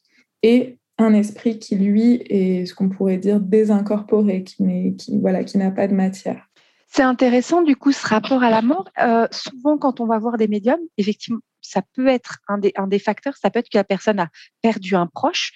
[0.43, 5.59] et un esprit qui, lui, est ce qu'on pourrait dire désincorporé, qui, qui, voilà, qui
[5.59, 6.49] n'a pas de matière.
[6.89, 8.89] C'est intéressant, du coup, ce rapport à la mort.
[9.03, 12.87] Euh, souvent, quand on va voir des médiums, effectivement, ça peut être un des, un
[12.87, 14.29] des facteurs, ça peut être que la personne a
[14.63, 15.53] perdu un proche.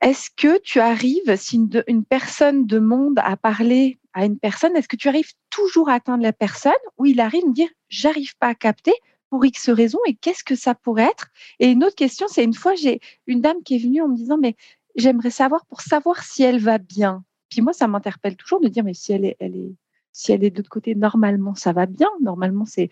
[0.00, 4.96] Est-ce que tu arrives, si une, personne demande à parler à une personne, est-ce que
[4.96, 8.48] tu arrives toujours à atteindre la personne ou il arrive à me dire j'arrive pas
[8.48, 8.94] à capter
[9.30, 11.28] pour X raison et qu'est-ce que ça pourrait être?
[11.58, 14.16] Et une autre question, c'est une fois j'ai une dame qui est venue en me
[14.16, 14.56] disant mais
[14.94, 17.24] j'aimerais savoir pour savoir si elle va bien.
[17.50, 19.74] Puis moi ça m'interpelle toujours de dire mais si elle est elle est
[20.18, 22.08] si elle est de l'autre côté, normalement, ça va bien.
[22.20, 22.90] Normalement, c'est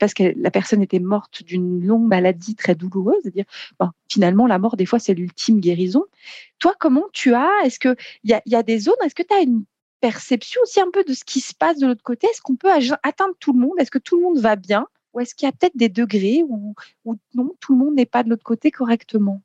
[0.00, 3.18] parce que la personne était morte d'une longue maladie très douloureuse.
[3.22, 3.44] C'est-à-dire,
[4.10, 6.02] finalement, la mort, des fois, c'est l'ultime guérison.
[6.58, 7.94] Toi, comment tu as Est-ce qu'il
[8.24, 9.62] y a, y a des zones Est-ce que tu as une
[10.00, 12.26] perception aussi un peu de ce qui se passe de l'autre côté?
[12.26, 12.72] Est-ce qu'on peut
[13.04, 13.74] atteindre tout le monde?
[13.78, 14.88] Est-ce que tout le monde va bien?
[15.14, 16.74] Ou est-ce qu'il y a peut-être des degrés où,
[17.34, 19.42] non, tout le monde n'est pas de l'autre côté correctement?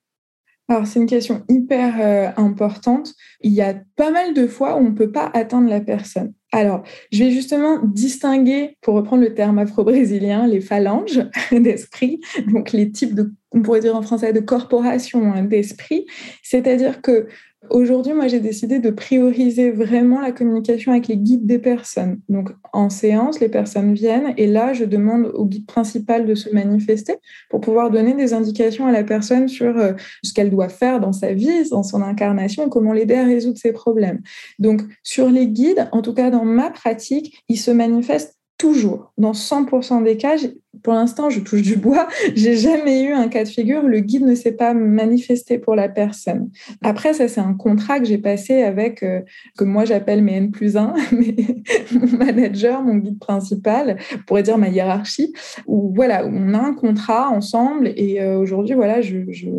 [0.86, 3.13] C'est une question hyper euh, importante.
[3.41, 6.34] Il y a pas mal de fois où on ne peut pas atteindre la personne.
[6.54, 11.20] Alors, je vais justement distinguer, pour reprendre le terme afro-brésilien, les phalanges
[11.52, 16.06] d'esprit, donc les types de, on pourrait dire en français, de corporation hein, d'esprit.
[16.44, 17.28] C'est-à-dire que
[17.69, 22.19] Aujourd'hui, moi, j'ai décidé de prioriser vraiment la communication avec les guides des personnes.
[22.28, 26.49] Donc, en séance, les personnes viennent et là, je demande au guide principal de se
[26.49, 27.15] manifester
[27.49, 31.13] pour pouvoir donner des indications à la personne sur euh, ce qu'elle doit faire dans
[31.13, 34.21] sa vie, dans son incarnation, comment l'aider à résoudre ses problèmes.
[34.60, 39.34] Donc, sur les guides, en tout cas dans ma pratique, ils se manifestent toujours, dans
[39.34, 40.36] 100% des cas,
[40.84, 44.00] pour l'instant, je touche du bois, j'ai jamais eu un cas de figure où le
[44.00, 46.50] guide ne s'est pas manifesté pour la personne.
[46.82, 49.22] Après, ça, c'est un contrat que j'ai passé avec, euh,
[49.58, 54.58] que moi j'appelle mes N plus 1, mon manager, mon guide principal, on pourrait dire
[54.58, 55.34] ma hiérarchie,
[55.68, 59.50] où voilà, on a un contrat ensemble et euh, aujourd'hui, voilà, je, je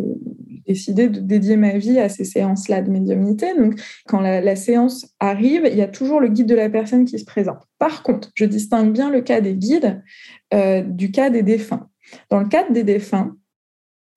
[0.67, 3.55] décidé de dédier ma vie à ces séances-là de médiumnité.
[3.57, 7.19] Donc, quand la, séance arrive, il y a toujours le guide de la personne qui
[7.19, 7.63] se présente.
[7.79, 10.03] Par contre, je distingue bien le cas des guides
[10.53, 11.89] euh, du cas des défunts.
[12.31, 13.37] Dans le cas des défunts,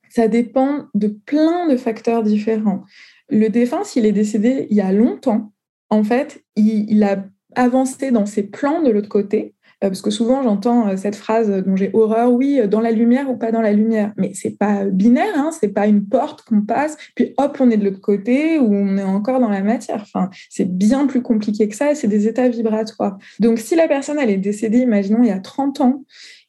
[0.09, 2.83] ça dépend de plein de facteurs différents.
[3.29, 5.51] Le défunt, s'il est décédé il y a longtemps,
[5.89, 10.87] en fait, il a avancé dans ses plans de l'autre côté parce que souvent j'entends
[10.87, 13.73] euh, cette phrase dont j'ai horreur, oui, euh, dans la lumière ou pas dans la
[13.73, 14.13] lumière.
[14.17, 17.77] Mais c'est pas binaire, hein, c'est pas une porte qu'on passe, puis hop, on est
[17.77, 20.01] de l'autre côté ou on est encore dans la matière.
[20.01, 23.17] Enfin, c'est bien plus compliqué que ça, c'est des états vibratoires.
[23.39, 26.03] Donc si la personne elle est décédée, imaginons il y a 30 ans,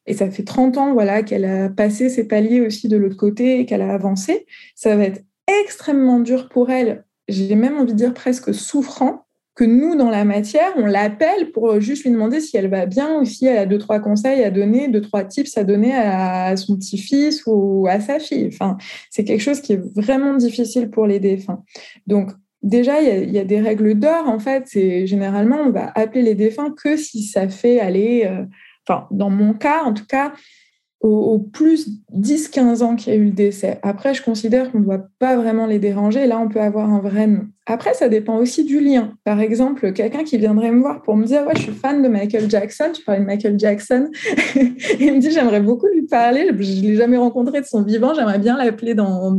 [0.06, 3.60] et ça fait 30 ans voilà qu'elle a passé ses paliers aussi de l'autre côté
[3.60, 5.22] et qu'elle a avancé, ça va être
[5.62, 7.04] extrêmement dur pour elle.
[7.28, 9.26] J'ai même envie de dire presque souffrant
[9.58, 13.18] que nous, dans la matière, on l'appelle pour juste lui demander si elle va bien
[13.18, 16.56] ou si elle a deux, trois conseils à donner, deux, trois tips à donner à
[16.56, 18.46] son petit-fils ou à sa fille.
[18.52, 18.78] Enfin,
[19.10, 21.64] c'est quelque chose qui est vraiment difficile pour les défunts.
[22.06, 22.30] Donc,
[22.62, 24.28] déjà, il y, a des règles d'or.
[24.28, 28.44] En fait, c'est généralement, on va appeler les défunts que si ça fait aller, euh,
[28.86, 30.34] enfin, dans mon cas, en tout cas,
[31.00, 33.80] au, plus 10-15 ans qu'il y a eu le décès.
[33.82, 36.28] Après, je considère qu'on ne doit pas vraiment les déranger.
[36.28, 37.48] Là, on peut avoir un vrai nom.
[37.70, 39.12] Après, ça dépend aussi du lien.
[39.24, 42.08] Par exemple, quelqu'un qui viendrait me voir pour me dire Ouais, je suis fan de
[42.08, 44.08] Michael Jackson, tu parlais de Michael Jackson.
[44.56, 46.46] il me dit J'aimerais beaucoup lui parler.
[46.48, 48.14] Je ne l'ai jamais rencontré de son vivant.
[48.14, 49.36] J'aimerais bien l'appeler dans,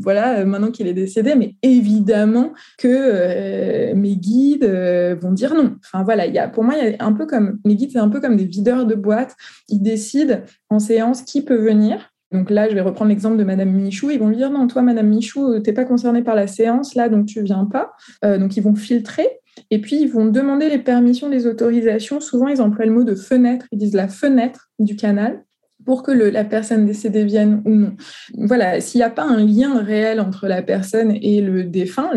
[0.00, 1.34] voilà, maintenant qu'il est décédé.
[1.34, 5.76] Mais évidemment que euh, mes guides euh, vont dire non.
[5.84, 8.08] Enfin, voilà, y a, pour moi, y a un peu comme mes guides, c'est un
[8.08, 9.36] peu comme des videurs de boîtes.
[9.68, 12.10] Ils décident en séance qui peut venir.
[12.32, 14.10] Donc là, je vais reprendre l'exemple de Madame Michou.
[14.10, 16.94] Ils vont lui dire non, toi, Madame Michou, tu n'es pas concernée par la séance
[16.94, 17.92] là, donc tu viens pas.
[18.24, 19.28] Euh, donc ils vont filtrer.
[19.70, 22.20] Et puis ils vont demander les permissions, les autorisations.
[22.20, 23.66] Souvent, ils emploient le mot de fenêtre.
[23.72, 25.44] Ils disent la fenêtre du canal
[25.84, 27.96] pour que la personne décédée vienne ou non.
[28.34, 32.10] Voilà, s'il n'y a pas un lien réel entre la personne et le défunt,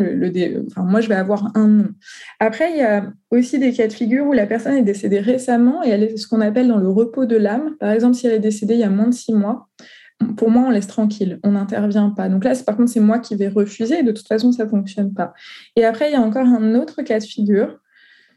[0.77, 1.87] moi je vais avoir un nom.
[2.39, 5.83] Après, il y a aussi des cas de figure où la personne est décédée récemment
[5.83, 7.75] et elle est ce qu'on appelle dans le repos de l'âme.
[7.79, 9.69] Par exemple, si elle est décédée il y a moins de six mois,
[10.37, 12.29] pour moi, on laisse tranquille, on n'intervient pas.
[12.29, 14.03] Donc là, par contre, c'est moi qui vais refuser.
[14.03, 15.33] De toute façon, ça ne fonctionne pas.
[15.75, 17.79] Et après, il y a encore un autre cas de figure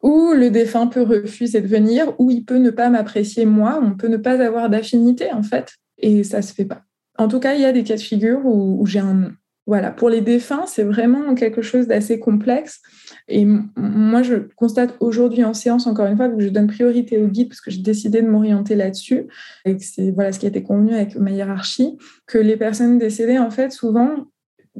[0.02, 3.92] où le défunt peut refuser de venir, où il peut ne pas m'apprécier moi, on
[3.92, 6.82] peut ne pas avoir d'affinité en fait, et ça se fait pas.
[7.18, 9.32] En tout cas, il y a des cas de figure où, j'ai un
[9.66, 12.80] voilà, pour les défunts, c'est vraiment quelque chose d'assez complexe.
[13.28, 17.28] Et moi, je constate aujourd'hui en séance, encore une fois, que je donne priorité au
[17.28, 19.28] guide parce que j'ai décidé de m'orienter là-dessus.
[19.64, 21.96] Et c'est voilà ce qui a été convenu avec ma hiérarchie,
[22.26, 24.26] que les personnes décédées, en fait, souvent,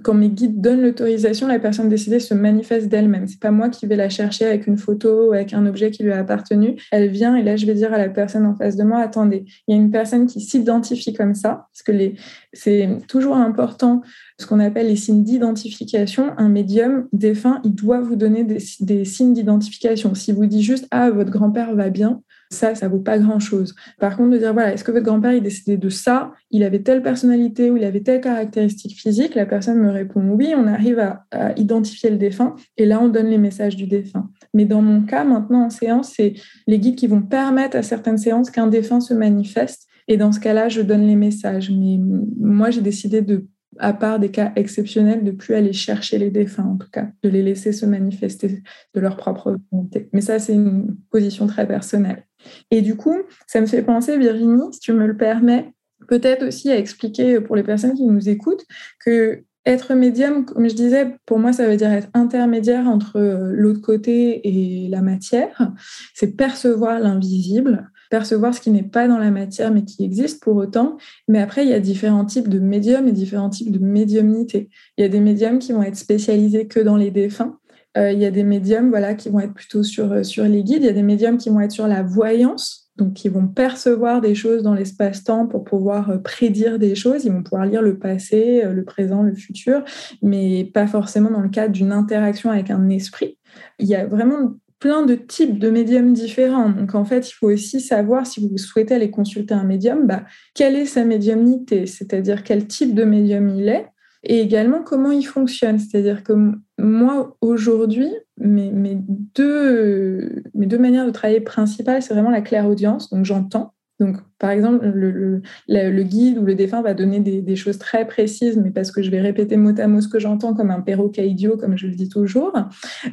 [0.02, 3.26] quand mes guides donnent l'autorisation, la personne décédée se manifeste d'elle-même.
[3.26, 6.02] C'est pas moi qui vais la chercher avec une photo ou avec un objet qui
[6.02, 6.76] lui a appartenu.
[6.90, 9.44] Elle vient et là, je vais dire à la personne en face de moi, attendez,
[9.68, 12.14] il y a une personne qui s'identifie comme ça, parce que
[12.54, 14.00] c'est toujours important
[14.38, 16.32] ce qu'on appelle les signes d'identification.
[16.38, 20.14] Un médium défunt, il doit vous donner des, des signes d'identification.
[20.14, 22.22] Si vous dit juste, ah, votre grand-père va bien,
[22.52, 23.74] ça, ça vaut pas grand-chose.
[23.98, 26.32] Par contre, de dire, voilà, est-ce que votre grand-père, il décidait de ça?
[26.50, 29.34] Il avait telle personnalité ou il avait telle caractéristique physique?
[29.34, 31.24] La personne me répond oui, on arrive à,
[31.56, 34.30] identifier le défunt et là, on donne les messages du défunt.
[34.54, 36.34] Mais dans mon cas, maintenant, en séance, c'est
[36.66, 39.86] les guides qui vont permettre à certaines séances qu'un défunt se manifeste.
[40.08, 41.70] Et dans ce cas-là, je donne les messages.
[41.70, 41.98] Mais
[42.38, 43.46] moi, j'ai décidé de
[43.78, 47.28] à part des cas exceptionnels, de plus aller chercher les défunts, en tout cas, de
[47.28, 48.62] les laisser se manifester
[48.94, 50.08] de leur propre volonté.
[50.12, 52.26] Mais ça, c'est une position très personnelle.
[52.70, 55.72] Et du coup, ça me fait penser, Virginie, si tu me le permets,
[56.08, 58.64] peut-être aussi à expliquer pour les personnes qui nous écoutent
[59.04, 63.80] que être médium, comme je disais, pour moi, ça veut dire être intermédiaire entre l'autre
[63.80, 65.70] côté et la matière.
[66.14, 70.56] C'est percevoir l'invisible, percevoir ce qui n'est pas dans la matière mais qui existe pour
[70.56, 70.96] autant.
[71.28, 74.68] Mais après, il y a différents types de médiums et différents types de médiumnité.
[74.98, 77.58] Il y a des médiums qui vont être spécialisés que dans les défunts.
[77.98, 80.62] Euh, il y a des médiums voilà, qui vont être plutôt sur, euh, sur les
[80.62, 80.82] guides.
[80.82, 84.20] Il y a des médiums qui vont être sur la voyance, donc qui vont percevoir
[84.20, 87.24] des choses dans l'espace-temps pour pouvoir euh, prédire des choses.
[87.24, 89.84] Ils vont pouvoir lire le passé, le présent, le futur,
[90.22, 93.38] mais pas forcément dans le cadre d'une interaction avec un esprit.
[93.78, 96.70] Il y a vraiment plein de types de médiums différents.
[96.70, 100.24] Donc en fait, il faut aussi savoir si vous souhaitez aller consulter un médium, bah,
[100.54, 103.86] quelle est sa médiumnité, c'est-à-dire quel type de médium il est?
[104.24, 105.78] Et également comment il fonctionne.
[105.78, 106.32] C'est-à-dire que
[106.78, 108.96] moi, aujourd'hui, mes, mes,
[109.34, 113.74] deux, mes deux manières de travailler principales, c'est vraiment la claire audience, donc j'entends.
[114.00, 118.56] Donc, par exemple, le, le, guide ou le défunt va donner des, choses très précises,
[118.56, 121.28] mais parce que je vais répéter mot à mot ce que j'entends comme un perroquet
[121.28, 122.52] idiot, comme je le dis toujours.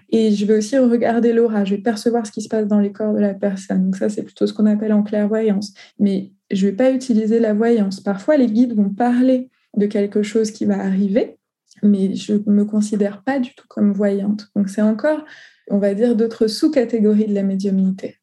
[0.09, 2.91] Et je vais aussi regarder l'aura, je vais percevoir ce qui se passe dans les
[2.91, 3.85] corps de la personne.
[3.85, 5.73] Donc ça, c'est plutôt ce qu'on appelle en clairvoyance.
[5.99, 7.99] Mais je ne vais pas utiliser la voyance.
[7.99, 11.37] Parfois, les guides vont parler de quelque chose qui va arriver,
[11.83, 14.47] mais je ne me considère pas du tout comme voyante.
[14.55, 15.23] Donc c'est encore,
[15.69, 18.19] on va dire, d'autres sous-catégories de la médiumnité.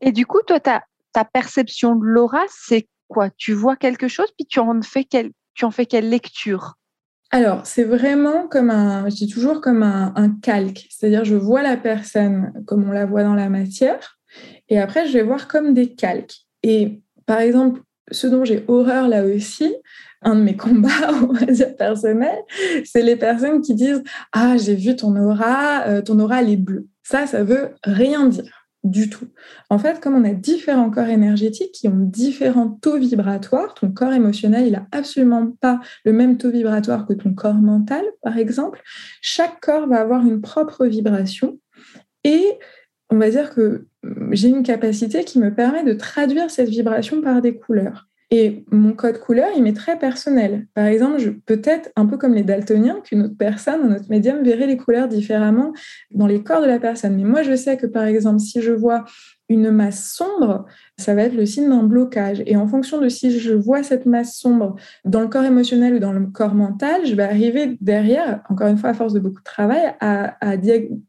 [0.00, 3.30] Et du coup, toi, ta, ta perception de l'aura, c'est quoi?
[3.36, 6.74] Tu vois quelque chose, puis tu en fais, quelle, tu en fais quelle lecture?
[7.30, 10.86] Alors, c'est vraiment comme un, je dis toujours comme un, un calque.
[10.88, 14.18] C'est-à-dire, je vois la personne comme on la voit dans la matière,
[14.68, 16.46] et après, je vais voir comme des calques.
[16.62, 19.74] Et par exemple, ce dont j'ai horreur là aussi,
[20.22, 22.42] un de mes combats, on va dire personnels,
[22.84, 26.56] c'est les personnes qui disent Ah, j'ai vu ton aura, euh, ton aura, elle est
[26.56, 26.86] bleue.
[27.02, 29.26] Ça, ça veut rien dire du tout.
[29.70, 34.12] En fait, comme on a différents corps énergétiques qui ont différents taux vibratoires, ton corps
[34.12, 38.80] émotionnel, il n'a absolument pas le même taux vibratoire que ton corps mental, par exemple.
[39.20, 41.58] Chaque corps va avoir une propre vibration
[42.24, 42.58] et
[43.10, 43.86] on va dire que
[44.32, 48.07] j'ai une capacité qui me permet de traduire cette vibration par des couleurs.
[48.30, 50.66] Et mon code couleur, il m'est très personnel.
[50.74, 54.66] Par exemple, peut-être un peu comme les daltoniens, qu'une autre personne, un autre médium verrait
[54.66, 55.72] les couleurs différemment
[56.10, 57.16] dans les corps de la personne.
[57.16, 59.04] Mais moi, je sais que par exemple, si je vois
[59.48, 60.66] une masse sombre,
[60.98, 62.42] ça va être le signe d'un blocage.
[62.44, 65.98] Et en fonction de si je vois cette masse sombre dans le corps émotionnel ou
[65.98, 69.40] dans le corps mental, je vais arriver derrière, encore une fois, à force de beaucoup
[69.40, 70.56] de travail, à,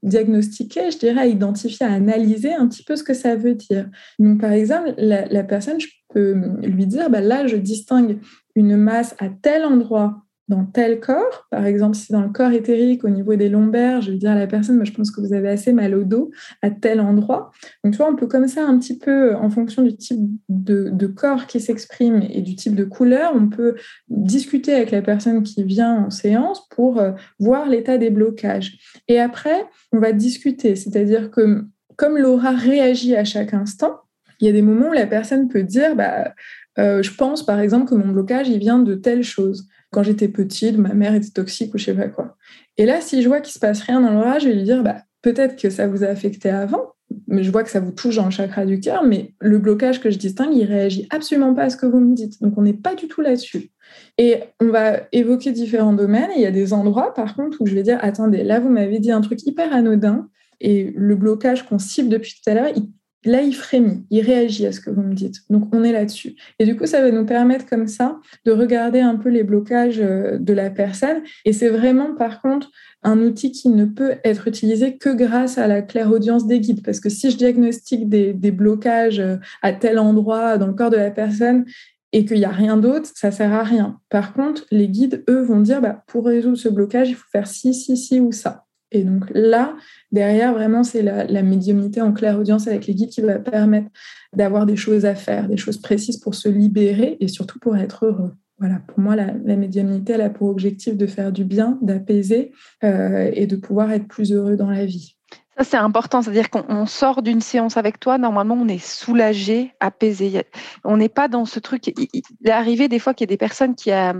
[0.03, 3.89] diagnostiquer, je dirais, à identifier, à analyser un petit peu ce que ça veut dire.
[4.19, 8.19] Donc, par exemple, la, personne, je peux lui dire, bah, là, je distingue
[8.55, 11.47] une masse à tel endroit dans tel corps.
[11.51, 14.35] Par exemple, si dans le corps éthérique, au niveau des lombaires, je vais dire à
[14.35, 17.51] la personne, moi, je pense que vous avez assez mal au dos à tel endroit.
[17.83, 20.19] Donc, tu vois, on peut comme ça, un petit peu, en fonction du type
[20.49, 23.75] de, de corps qui s'exprime et du type de couleur, on peut
[24.09, 28.79] discuter avec la personne qui vient en séance pour euh, voir l'état des blocages.
[29.07, 31.63] Et après, on va discuter, c'est-à-dire que
[31.95, 33.99] comme l'aura réagit à chaque instant,
[34.39, 36.33] il y a des moments où la personne peut dire, bah,
[36.77, 40.27] euh, je pense par exemple que mon blocage, il vient de telle chose quand j'étais
[40.27, 42.37] petite, ma mère était toxique ou je sais pas quoi.
[42.77, 44.83] Et là, si je vois qu'il se passe rien dans l'orage, je vais lui dire,
[44.83, 46.93] bah, peut-être que ça vous a affecté avant,
[47.27, 49.99] mais je vois que ça vous touche dans le chakra du cœur, mais le blocage
[49.99, 52.41] que je distingue, il réagit absolument pas à ce que vous me dites.
[52.41, 53.71] Donc, on n'est pas du tout là-dessus.
[54.17, 56.29] Et on va évoquer différents domaines.
[56.35, 58.99] Il y a des endroits, par contre, où je vais dire, attendez, là, vous m'avez
[58.99, 60.29] dit un truc hyper anodin,
[60.61, 62.89] et le blocage qu'on cible depuis tout à l'heure, il
[63.25, 65.41] là, il frémit, il réagit à ce que vous me dites.
[65.49, 66.35] Donc, on est là-dessus.
[66.59, 69.99] Et du coup, ça va nous permettre comme ça de regarder un peu les blocages
[69.99, 71.21] euh, de la personne.
[71.45, 72.71] Et c'est vraiment, par contre,
[73.03, 76.83] un outil qui ne peut être utilisé que grâce à la claire audience des guides.
[76.83, 80.97] Parce que si je diagnostique des, blocages euh, à tel endroit dans le corps de
[80.97, 81.65] la personne
[82.11, 83.99] et qu'il n'y a rien d'autre, ça sert à rien.
[84.09, 87.47] Par contre, les guides, eux, vont dire, bah, pour résoudre ce blocage, il faut faire
[87.47, 88.65] ci, ci, ci ou ça.
[88.91, 89.75] Et donc là,
[90.11, 93.89] derrière, vraiment, c'est la, médiumnité en claire audience avec les guides qui va permettre
[94.33, 98.05] d'avoir des choses à faire, des choses précises pour se libérer et surtout pour être
[98.05, 98.33] heureux.
[98.57, 102.51] Voilà, pour moi, la, médiumnité, elle a pour objectif de faire du bien, d'apaiser
[102.83, 105.15] euh, et de pouvoir être plus heureux dans la vie.
[105.57, 110.43] Ça, c'est important, c'est-à-dire qu'on sort d'une séance avec toi, normalement, on est soulagé, apaisé.
[110.83, 111.87] On n'est pas dans ce truc.
[111.87, 114.13] Il est arrivé des fois qu'il y a des personnes qui, euh,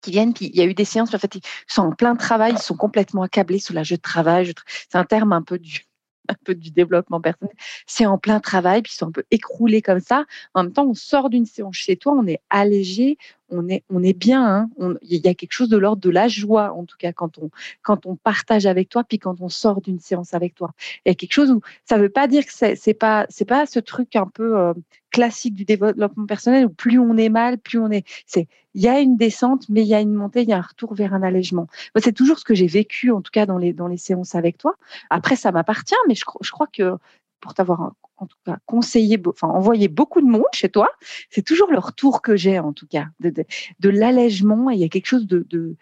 [0.00, 2.16] qui viennent, puis il y a eu des séances, en fait, ils sont en plein
[2.16, 4.52] travail, ils sont complètement accablés sous la jeu de travail.
[4.66, 5.86] C'est un terme un peu du,
[6.28, 7.54] un peu du développement personnel.
[7.86, 10.24] C'est en plein travail, puis ils sont un peu écroulés comme ça.
[10.54, 13.18] En même temps, on sort d'une séance chez toi, on est allégé,
[13.50, 14.68] on est, on est bien.
[14.80, 14.96] Hein.
[15.02, 17.50] Il y a quelque chose de l'ordre de la joie, en tout cas, quand on,
[17.82, 20.72] quand on partage avec toi, puis quand on sort d'une séance avec toi.
[21.04, 23.26] Il y a quelque chose où ça ne veut pas dire que c'est, c'est pas,
[23.48, 24.72] pas ce truc un peu euh,
[25.10, 28.06] classique du développement personnel où plus on est mal, plus on est.
[28.26, 30.58] C'est, il y a une descente, mais il y a une montée, il y a
[30.58, 31.66] un retour vers un allègement.
[31.96, 34.58] C'est toujours ce que j'ai vécu, en tout cas, dans les, dans les séances avec
[34.58, 34.76] toi.
[35.10, 36.96] Après, ça m'appartient, mais je, je crois que
[37.40, 40.88] pour t'avoir en tout cas conseillé, enfin envoyé beaucoup de monde chez toi,
[41.30, 43.32] c'est toujours le retour que j'ai en tout cas de,
[43.80, 45.76] de, l'allègement et il y a quelque chose de, de,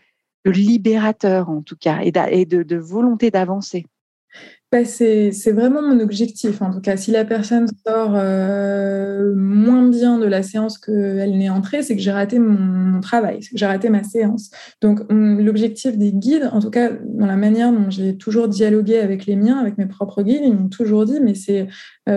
[0.44, 3.84] libérateur en tout cas et, de, de volonté d'avancer.
[4.70, 6.60] Bah, c'est vraiment mon objectif.
[6.60, 11.48] En tout cas, si la personne sort euh, moins bien de la séance qu'elle n'est
[11.48, 14.50] entrée, c'est que j'ai raté mon, travail, que j'ai raté ma séance.
[14.82, 18.98] Donc, hum, l'objectif des guides, en tout cas, dans la manière dont j'ai toujours dialogué
[18.98, 21.68] avec les miens, avec mes propres guides, ils m'ont toujours dit, mais c'est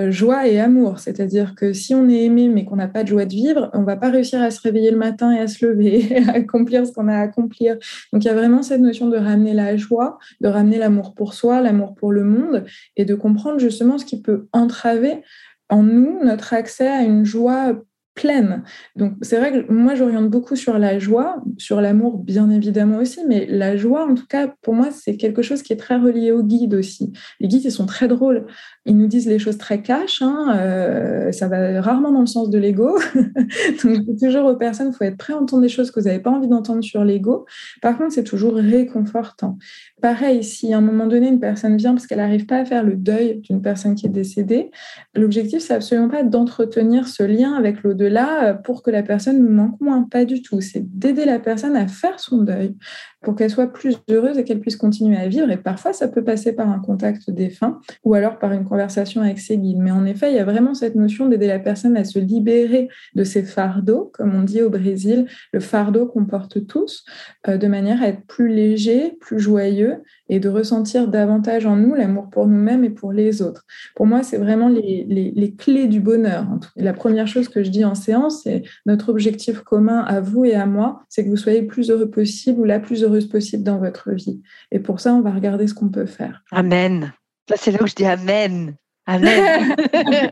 [0.09, 0.99] joie et amour.
[0.99, 3.83] C'est-à-dire que si on est aimé, mais qu'on n'a pas de joie de vivre, on
[3.83, 6.91] va pas réussir à se réveiller le matin et à se lever, à accomplir ce
[6.91, 7.77] qu'on a à accomplir.
[8.13, 11.33] Donc, il y a vraiment cette notion de ramener la joie, de ramener l'amour pour
[11.33, 15.21] soi, l'amour pour le monde et de comprendre justement ce qui peut entraver
[15.69, 17.73] en nous notre accès à une joie
[18.13, 18.63] pleine.
[18.95, 23.21] Donc c'est vrai que moi j'oriente beaucoup sur la joie, sur l'amour bien évidemment aussi,
[23.27, 26.31] mais la joie en tout cas pour moi c'est quelque chose qui est très relié
[26.31, 27.13] aux guides aussi.
[27.39, 28.47] Les guides ils sont très drôles,
[28.85, 32.49] ils nous disent les choses très cash, hein, euh, ça va rarement dans le sens
[32.49, 32.97] de l'ego.
[33.83, 36.19] Donc toujours aux personnes, il faut être prêt à entendre des choses que vous n'avez
[36.19, 37.45] pas envie d'entendre sur l'ego.
[37.81, 39.57] Par contre c'est toujours réconfortant.
[40.01, 42.83] Pareil, si à un moment donné, une personne vient parce qu'elle n'arrive pas à faire
[42.83, 44.71] le deuil d'une personne qui est décédée,
[45.13, 49.51] l'objectif, c'est absolument pas d'entretenir ce lien avec l'au-delà euh, pour que la personne nous
[49.51, 50.03] manque moins.
[50.03, 50.59] Pas du tout.
[50.59, 52.75] C'est d'aider la personne à faire son deuil,
[53.21, 55.49] pour qu'elle soit plus heureuse et qu'elle puisse continuer à vivre.
[55.51, 59.39] Et parfois, ça peut passer par un contact défunt ou alors par une conversation avec
[59.39, 59.79] ses guides.
[59.79, 62.89] Mais en effet, il y a vraiment cette notion d'aider la personne à se libérer
[63.15, 67.05] de ses fardeaux, comme on dit au Brésil, le fardeau qu'on porte tous,
[67.47, 70.01] euh, de manière à être plus léger, plus joyeux
[70.31, 73.65] et de ressentir davantage en nous l'amour pour nous-mêmes et pour les autres.
[73.95, 76.47] Pour moi, c'est vraiment les, les, clés du bonheur.
[76.77, 80.55] La première chose que je dis en séance, c'est notre objectif commun à vous et
[80.55, 83.77] à moi, c'est que vous soyez plus heureux possible ou la plus heureuse possible dans
[83.77, 84.41] votre vie.
[84.71, 86.41] Et pour ça, on va regarder ce qu'on peut faire.
[86.51, 87.11] Amen.
[87.49, 88.75] Là, c'est là où je dis Amen.
[89.05, 89.75] Amen.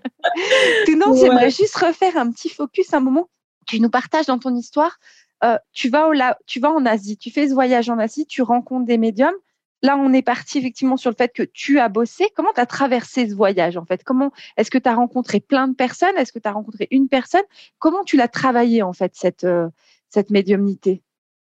[0.98, 3.30] Non, j'aimerais juste refaire un petit focus un moment.
[3.68, 4.98] Tu nous partages dans ton histoire.
[5.44, 6.14] Euh, tu, vas au,
[6.46, 9.36] tu vas en Asie, tu fais ce voyage en Asie, tu rencontres des médiums
[9.82, 12.26] là, on est parti effectivement sur le fait que tu as bossé.
[12.36, 14.04] Comment tu as traversé ce voyage en fait?
[14.04, 16.18] Comment est-ce que tu as rencontré plein de personnes?
[16.18, 17.44] Est-ce que tu as rencontré une personne?
[17.80, 19.70] Comment tu l'as travaillé en fait cette euh,
[20.30, 21.02] médiumnité?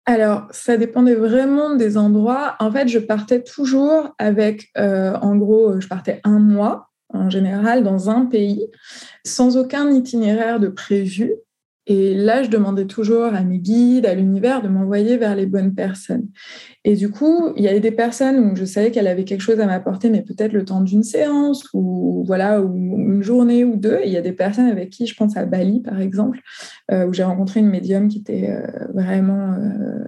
[0.06, 2.56] Alors, ça dépendait vraiment des endroits.
[2.58, 7.82] En fait, je partais toujours avec, euh, en gros, je partais un mois en général
[7.82, 8.66] dans un pays,
[9.24, 11.34] sans aucun itinéraire de prévu.
[11.90, 15.74] Et là, je demandais toujours à mes guides, à l'univers, de m'envoyer vers les bonnes
[15.74, 16.28] personnes.
[16.84, 19.58] Et du coup, il y avait des personnes où je savais qu'elle avait quelque chose
[19.58, 23.98] à m'apporter, mais peut-être le temps d'une séance ou voilà, ou une journée ou deux.
[24.04, 26.38] Il y a des personnes avec qui, je pense à Bali, par exemple,
[26.92, 30.04] euh, où j'ai rencontré une médium qui était euh, vraiment euh,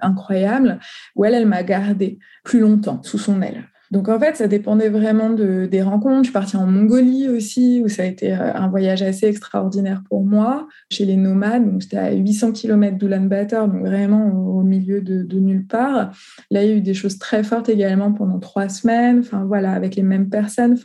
[0.00, 0.78] incroyable,
[1.16, 3.64] où elle, elle m'a gardée plus longtemps sous son aile.
[3.90, 6.18] Donc en fait, ça dépendait vraiment de, des rencontres.
[6.18, 10.02] Je suis partie en Mongolie aussi, où ça a été euh, un voyage assez extraordinaire
[10.08, 11.70] pour moi, chez les nomades.
[11.70, 16.12] Donc j'étais à 800 km d'Ulaanbaatar, donc vraiment au, milieu de, nulle part.
[16.50, 19.20] Là, il y a eu des choses très fortes également pendant trois semaines.
[19.20, 20.76] Enfin voilà, avec les mêmes personnes.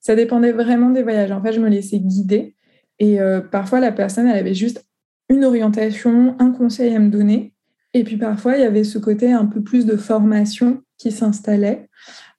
[0.00, 1.32] Ça dépendait vraiment des voyages.
[1.32, 2.54] En fait, je me laissais guider.
[2.98, 4.84] Et euh, parfois, la personne, elle avait juste
[5.28, 7.52] une orientation, un conseil à me donner.
[7.94, 11.88] Et puis parfois, il y avait ce côté un peu plus de formation qui s'installait.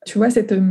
[0.06, 0.62] Tu vois, cette euh,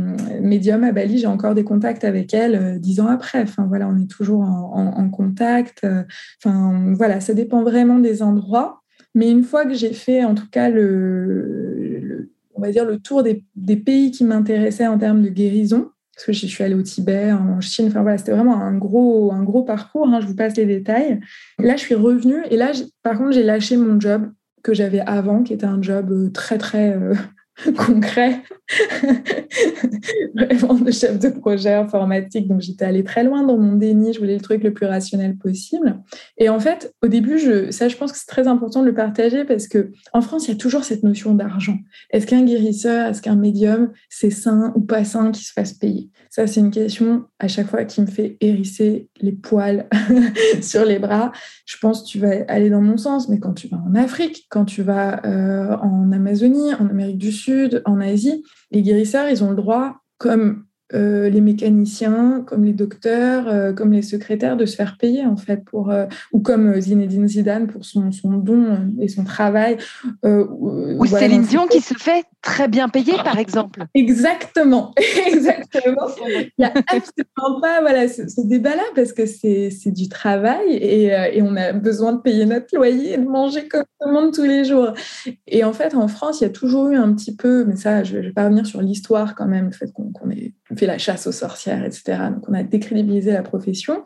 [0.41, 3.41] médium à Bali, j'ai encore des contacts avec elle euh, dix ans après.
[3.41, 5.83] Enfin, voilà, on est toujours en, contact.
[5.83, 6.03] Euh,
[6.43, 8.81] enfin, voilà, ça dépend vraiment des endroits.
[9.13, 13.23] Mais une fois que j'ai fait, en tout cas, le, on va dire le tour
[13.23, 13.43] des,
[13.75, 17.61] pays qui m'intéressaient en termes de guérison, parce que je suis allée au Tibet, en
[17.61, 20.65] Chine, enfin voilà, c'était vraiment un gros, un gros parcours, hein, je vous passe les
[20.65, 21.19] détails.
[21.59, 22.71] Là, je suis revenue et là,
[23.03, 24.31] par contre, j'ai lâché mon job
[24.63, 26.97] que j'avais avant, qui était un job très, très
[27.77, 28.41] concret,
[30.35, 32.47] vraiment de chef de projet informatique.
[32.47, 35.37] Donc j'étais allée très loin dans mon déni, je voulais le truc le plus rationnel
[35.37, 35.99] possible.
[36.37, 37.39] Et en fait, au début,
[37.71, 40.51] ça, je pense que c'est très important de le partager parce que en France, il
[40.51, 41.77] y a toujours cette notion d'argent.
[42.11, 46.09] Est-ce qu'un guérisseur, est-ce qu'un médium, c'est sain ou pas sain qui se fasse payer?
[46.29, 49.87] Ça, c'est une question à chaque fois qui me fait hérisser les poils
[50.61, 51.31] sur les bras.
[51.65, 54.45] Je pense que tu vas aller dans mon sens, mais quand tu vas en Afrique,
[54.49, 57.48] quand tu vas euh, en Amazonie, en Amérique du Sud,
[57.85, 63.47] en Asie, les guérisseurs, ils ont le droit, comme euh, les mécaniciens, comme les docteurs,
[63.47, 67.27] euh, comme les secrétaires, de se faire payer en fait pour euh, ou comme Zinedine
[67.27, 69.77] Zidane pour son, son don et son travail.
[70.23, 73.85] ou Céline Dion qui se fait très bien payer par exemple.
[73.93, 74.93] Exactement,
[75.27, 76.07] exactement.
[76.27, 81.41] Il n'y a absolument pas voilà ce, débat-là parce que c'est du travail et, et,
[81.41, 84.43] on a besoin de payer notre loyer et de manger comme tout le monde tous
[84.43, 84.93] les jours.
[85.47, 88.03] Et en fait, en France, il y a toujours eu un petit peu, mais ça,
[88.03, 90.97] je ne vais pas revenir sur l'histoire quand même, le fait qu'on est fait la
[90.97, 92.17] chasse aux sorcières, etc.
[92.31, 94.03] Donc on a décrédibilisé la profession.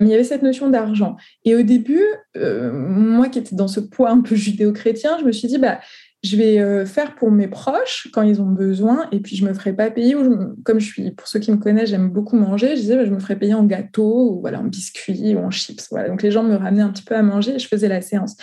[0.00, 1.16] Mais il y avait cette notion d'argent.
[1.44, 2.02] Et au début,
[2.36, 5.80] euh, moi qui étais dans ce poids un peu judéo-chrétien, je me suis dit, bah,
[6.22, 9.54] je vais euh, faire pour mes proches quand ils ont besoin, et puis je me
[9.54, 10.16] ferai pas payer.
[10.64, 12.70] comme je suis, pour ceux qui me connaissent, j'aime beaucoup manger.
[12.70, 15.50] Je disais, bah, je me ferai payer en gâteau ou voilà en biscuits ou en
[15.50, 15.86] chips.
[15.90, 16.08] Voilà.
[16.08, 18.36] Donc les gens me ramenaient un petit peu à manger et je faisais la séance.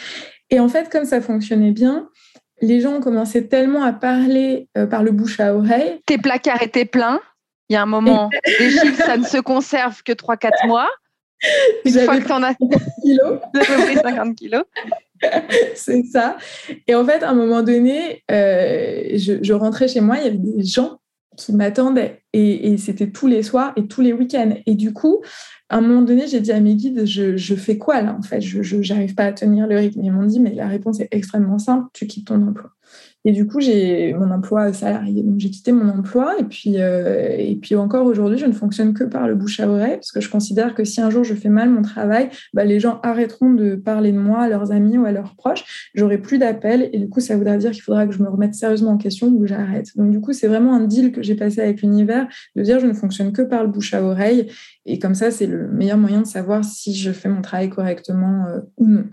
[0.50, 2.10] Et en fait, comme ça fonctionnait bien,
[2.62, 6.00] les gens ont commencé tellement à parler euh, par le bouche à oreille.
[6.06, 7.20] Tes placards étaient pleins.
[7.70, 10.90] Il y a un moment, les chips, ça ne se conserve que 3-4 mois.
[11.86, 13.40] Une fois que tu en as 50 kilos.
[14.02, 14.64] 50 kilos.
[15.76, 16.38] c'est ça.
[16.88, 20.38] Et en fait, à un moment donné, euh, je, rentrais chez moi, il y avait
[20.38, 21.00] des gens
[21.38, 22.22] qui m'attendaient.
[22.34, 24.56] Et, c'était tous les soirs et tous les week-ends.
[24.66, 25.22] Et du coup,
[25.70, 28.42] à un moment donné, j'ai dit à mes guides, je, fais quoi là en fait?
[28.42, 30.02] Je n'arrive pas à tenir le rythme.
[30.04, 32.72] Ils m'ont dit, mais la réponse est extrêmement simple, tu quittes ton emploi.
[33.26, 35.24] Et du coup, j'ai mon emploi salarié.
[35.24, 36.36] Donc, j'ai quitté mon emploi.
[36.40, 39.68] Et puis, euh, et puis encore aujourd'hui, je ne fonctionne que par le bouche à
[39.68, 42.66] oreille parce que je considère que si un jour je fais mal mon travail, bah,
[42.66, 45.92] les gens arrêteront de parler de moi à leurs amis ou à leurs proches.
[45.96, 46.90] J'aurai plus d'appels.
[46.92, 49.28] Et du coup, ça voudra dire qu'il faudra que je me remette sérieusement en question
[49.28, 49.96] ou que j'arrête.
[49.96, 52.88] Donc, du coup, c'est vraiment un deal que j'ai passé avec l'univers de dire je
[52.88, 54.48] ne fonctionne que par le bouche à oreille.
[54.86, 58.46] Et comme ça, c'est le meilleur moyen de savoir si je fais mon travail correctement
[58.48, 59.06] euh, ou non.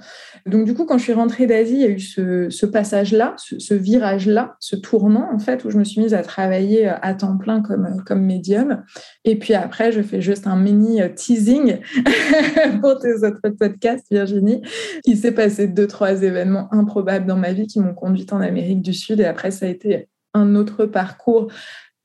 [0.46, 3.74] Donc, du coup, quand je suis rentrée d'Asie, il y a eu ce, passage-là, ce,
[3.74, 7.38] virage-là, ce tournant, en fait, où je me suis mise à travailler euh, à temps
[7.38, 8.82] plein comme, euh, comme médium.
[9.24, 11.78] Et puis après, je fais juste un mini teasing
[12.80, 14.62] pour tes autres podcasts, Virginie.
[15.04, 18.82] Il s'est passé deux, trois événements improbables dans ma vie qui m'ont conduite en Amérique
[18.82, 19.20] du Sud.
[19.20, 21.48] Et après, ça a été un autre parcours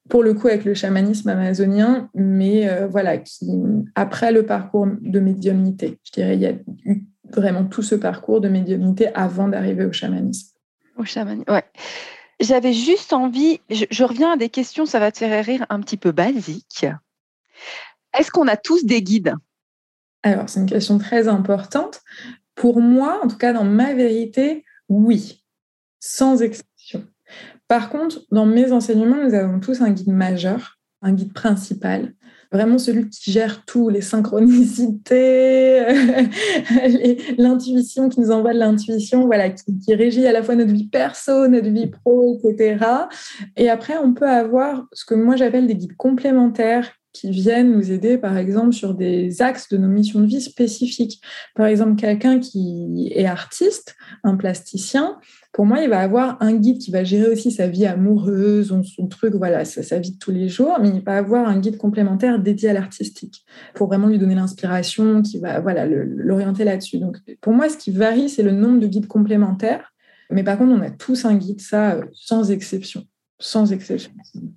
[0.10, 3.50] pour le coup avec le chamanisme amazonien, mais euh, voilà, qui,
[3.96, 6.54] après le parcours de médiumnité, je dirais, il y a
[6.86, 10.56] eu vraiment tout ce parcours de médiumnité avant d'arriver au chamanisme.
[10.98, 11.64] Au chamanisme, ouais.
[12.40, 15.98] J'avais juste envie, je, reviens à des questions, ça va te faire rire, un petit
[15.98, 16.86] peu basiques.
[18.18, 19.36] Est-ce qu'on a tous des guides?
[20.22, 22.02] Alors, c'est une question très importante.
[22.54, 25.46] Pour moi, en tout cas, dans ma vérité, oui,
[26.00, 26.75] sans exception.
[27.68, 32.14] Par contre, dans mes enseignements, nous avons tous un guide majeur, un guide principal,
[32.52, 35.84] vraiment celui qui gère tout, les synchronicités,
[37.38, 41.48] l'intuition, qui nous envoie de l'intuition, voilà, qui, régit à la fois notre vie perso,
[41.48, 42.86] notre vie pro, etc.
[43.58, 47.92] Et après, on peut avoir ce que moi j'appelle des guides complémentaires qui viennent nous
[47.92, 51.22] aider, par exemple, sur des axes de nos missions de vie spécifiques.
[51.56, 55.18] Par exemple, quelqu'un qui est artiste, un plasticien,
[55.54, 59.08] pour moi, il va avoir un guide qui va gérer aussi sa vie amoureuse, son,
[59.08, 62.40] truc, voilà, sa, vie de tous les jours, mais il va avoir un guide complémentaire
[62.40, 66.98] dédié à l'artistique pour vraiment lui donner l'inspiration, qui va voilà l'orienter là-dessus.
[66.98, 69.94] Donc, pour moi, ce qui varie, c'est le nombre de guides complémentaires.
[70.30, 73.06] Mais par contre, on a tous un guide, ça, euh, sans exception.
[73.40, 74.12] Sans exception.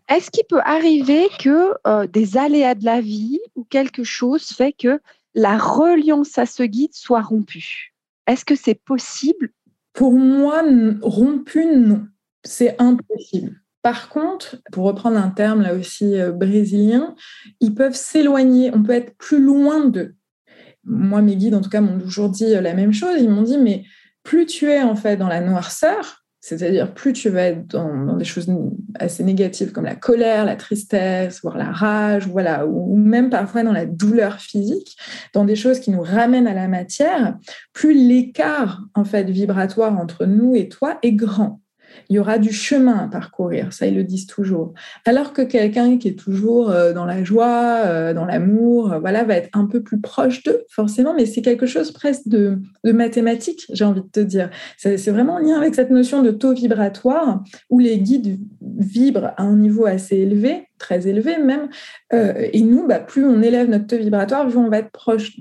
[0.09, 4.73] Est-ce qu'il peut arriver que euh, des aléas de la vie ou quelque chose fait
[4.73, 5.01] que
[5.35, 7.93] la reliance à ce guide soit rompue?
[8.27, 9.51] Est-ce que c'est possible?
[9.93, 10.63] Pour moi,
[11.03, 12.07] rompu, non.
[12.45, 13.61] C'est impossible.
[13.83, 17.17] Par contre, pour reprendre un terme là aussi euh, brésilien,
[17.61, 20.15] ils peuvent s'éloigner, on peut être plus loin d'eux.
[20.85, 23.21] Moi, mes guides, en tout cas, m'ont toujours dit euh, la même chose.
[23.21, 23.85] Ils m'ont dit, mais
[24.23, 28.25] plus tu es en fait dans la noirceur, c'est-à-dire, plus tu vas être dans, des
[28.25, 28.49] choses
[28.99, 33.73] assez négatives comme la colère, la tristesse, voire la rage, voilà, ou même parfois dans
[33.73, 34.97] la douleur physique,
[35.35, 37.37] dans des choses qui nous ramènent à la matière,
[37.73, 41.61] plus l'écart en fait vibratoire entre nous et toi est grand
[42.09, 44.73] il y aura du chemin à parcourir, ça ils le disent toujours.
[45.05, 49.25] Alors que quelqu'un qui est toujours euh, dans la joie, euh, dans l'amour, euh, voilà,
[49.25, 52.93] va être un peu plus proche d'eux, forcément, mais c'est quelque chose presque de, de
[52.93, 54.51] mathématique, j'ai envie de te dire.
[54.77, 59.43] C'est vraiment en lien avec cette notion de taux vibratoire où les guides vibrent à
[59.43, 61.69] un niveau assez élevé très élevé même.
[62.13, 65.33] Euh, et nous, bah, plus on élève notre vibratoire, plus on va être proche,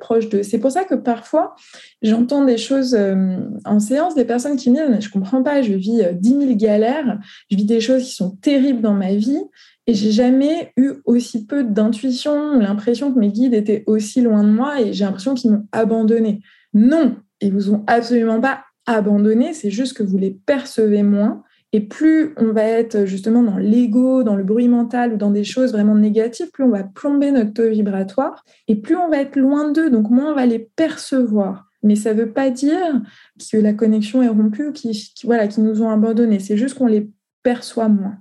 [0.00, 0.42] proche d'eux.
[0.42, 1.54] C'est pour ça que parfois,
[2.02, 5.74] j'entends des choses euh, en séance, des personnes qui me disent, je comprends pas, je
[5.74, 7.18] vis euh, dix 10 000 galères,
[7.50, 9.42] je vis des choses qui sont terribles dans ma vie.
[9.86, 14.50] Et j'ai jamais eu aussi peu d'intuition, l'impression que mes guides étaient aussi loin de
[14.50, 16.42] moi et j'ai l'impression qu'ils m'ont abandonné.
[16.74, 21.42] Non, ils vous ont absolument pas abandonné, c'est juste que vous les percevez moins
[21.72, 25.44] et plus on va être justement dans l'ego, dans le bruit mental ou dans des
[25.44, 29.36] choses vraiment négatives, plus on va plomber notre taux vibratoire et plus on va être
[29.36, 31.66] loin d'eux, donc moins on va les percevoir.
[31.82, 33.00] Mais ça ne veut pas dire
[33.50, 36.40] que la connexion est rompue ou qu'ils voilà, nous ont abandonnés.
[36.40, 37.08] C'est juste qu'on les
[37.42, 38.16] perçoit moins.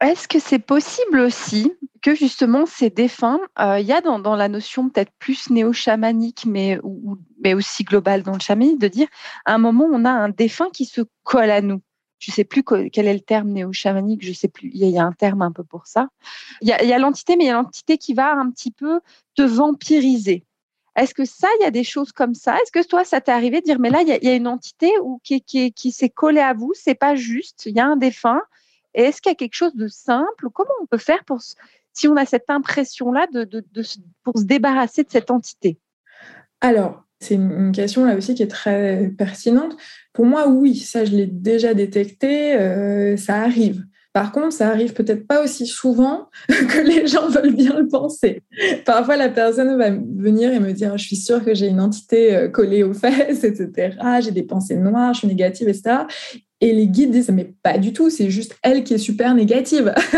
[0.00, 4.48] Est-ce que c'est possible aussi que justement ces défunts, euh, il y a dans, la
[4.48, 6.78] notion peut-être plus néo-chamanique, mais,
[7.42, 9.08] mais aussi globale dans le chamanisme, de dire
[9.44, 11.80] à un moment on a un défunt qui se colle à nous?
[12.18, 15.12] Je sais plus quel est le terme néo-chamanique, je sais plus, il y, a, un
[15.12, 16.08] terme un peu pour ça.
[16.62, 19.00] Il y a, l'entité, mais il y a l'entité qui va un petit peu
[19.34, 20.44] te vampiriser.
[20.96, 22.56] Est-ce que ça, il y a des choses comme ça?
[22.56, 24.90] Est-ce que toi, ça t'est arrivé de dire, mais là, il y, a une entité
[25.02, 28.40] ou qui, s'est collée à vous, c'est pas juste, il y a un défunt.
[28.94, 30.48] Et est-ce qu'il y a quelque chose de simple?
[30.54, 31.42] Comment on peut faire pour,
[31.92, 33.62] si on a cette impression-là, de,
[34.22, 35.78] pour se débarrasser de cette entité?
[36.62, 39.76] Alors, c'est une question là aussi qui est très pertinente.
[40.16, 43.84] Pour moi, oui, ça je l'ai déjà détecté, euh, ça arrive.
[44.14, 48.40] Par contre, ça arrive peut-être pas aussi souvent que les gens veulent bien le penser.
[48.86, 52.34] Parfois, la personne va venir et me dire Je suis sûre que j'ai une entité
[52.34, 53.98] euh, collée aux fesses, etc.
[54.22, 56.04] J'ai des pensées noires, je suis négative, etc.
[56.62, 59.92] Et les guides disent Mais pas du tout, c'est juste elle qui est super négative.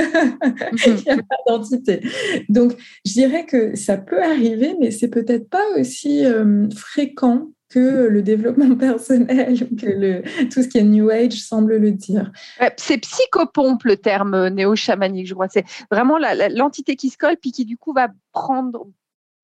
[0.44, 2.01] Pas d'entité.
[2.49, 8.06] Donc, je dirais que ça peut arriver, mais c'est peut-être pas aussi euh, fréquent que
[8.08, 12.32] le développement personnel, que le, tout ce qui est New Age semble le dire.
[12.76, 15.48] c'est psychopompe le terme néo-chamanique, je crois.
[15.48, 16.18] C'est vraiment
[16.50, 18.86] l'entité qui se colle puis qui du coup va prendre,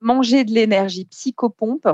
[0.01, 1.89] manger de l'énergie, psychopompe.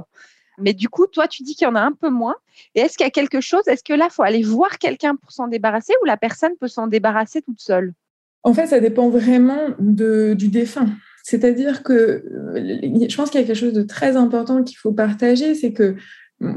[0.59, 2.37] Mais du coup, toi, tu dis qu'il y en a un peu moins.
[2.75, 5.17] Et est-ce qu'il y a quelque chose Est-ce que là, il faut aller voir quelqu'un
[5.17, 7.95] pour s'en débarrasser ou la personne peut s'en débarrasser toute seule?
[8.43, 10.89] En fait, ça dépend vraiment de, du défunt.
[11.23, 14.93] C'est-à-dire que euh, je pense qu'il y a quelque chose de très important qu'il faut
[14.93, 15.97] partager, c'est que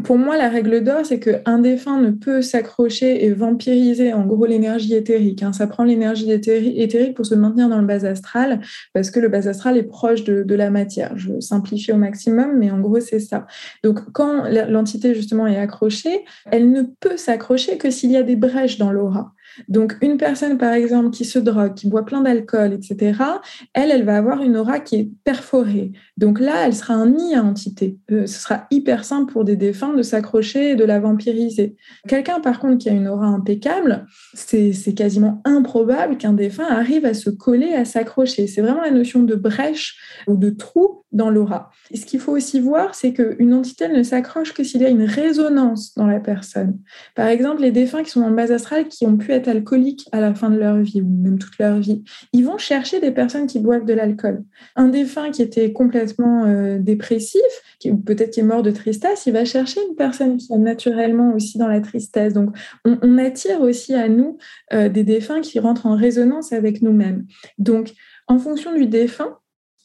[0.04, 4.46] pour moi, la règle d'or, c'est qu'un défunt ne peut s'accrocher et vampiriser en gros
[4.46, 5.44] l'énergie éthérique.
[5.44, 5.52] Hein.
[5.52, 8.62] Ça prend l'énergie éthérique pour se maintenir dans le bas astral,
[8.94, 11.12] parce que le bas astral est proche de, de la matière.
[11.18, 13.46] Je simplifie au maximum, mais en gros, c'est ça.
[13.84, 18.38] Donc, quand l'entité justement est accrochée, elle ne peut s'accrocher que s'il y a des
[18.38, 19.34] brèches dans l'aura.
[19.68, 23.20] Donc, une personne, par exemple, qui se drogue, qui boit plein d'alcool, etc.,
[23.74, 25.92] elle, elle va avoir une aura qui est perforée.
[26.18, 27.98] Donc là, elle sera un nid à entité.
[28.12, 31.76] Euh, ce sera hyper simple pour des défunts de s'accrocher et de la vampiriser.
[32.08, 37.14] Quelqu'un, par contre, qui a une aura impeccable, c'est quasiment improbable qu'un défunt arrive à
[37.14, 38.48] se coller, à s'accrocher.
[38.48, 39.98] C'est vraiment la notion de brèche
[40.28, 41.70] ou de trou dans l'aura.
[41.92, 44.90] Et ce qu'il faut aussi voir, c'est qu'une entité ne s'accroche que s'il y a
[44.90, 46.80] une résonance dans la personne.
[47.16, 50.08] Par exemple, les défunts qui sont dans le bas astral, qui ont pu être alcooliques
[50.12, 53.12] à la fin de leur vie, ou même toute leur vie, ils vont chercher des
[53.12, 54.44] personnes qui boivent de l'alcool.
[54.76, 57.42] Un défunt qui était complètement euh, dépressif,
[57.80, 61.34] qui, peut-être qui est mort de tristesse, il va chercher une personne qui est naturellement
[61.34, 62.34] aussi dans la tristesse.
[62.34, 64.38] Donc, on, attire aussi à nous
[64.74, 67.26] euh, des défunts qui rentrent en résonance avec nous-mêmes.
[67.58, 67.94] Donc,
[68.28, 69.38] en fonction du défunt,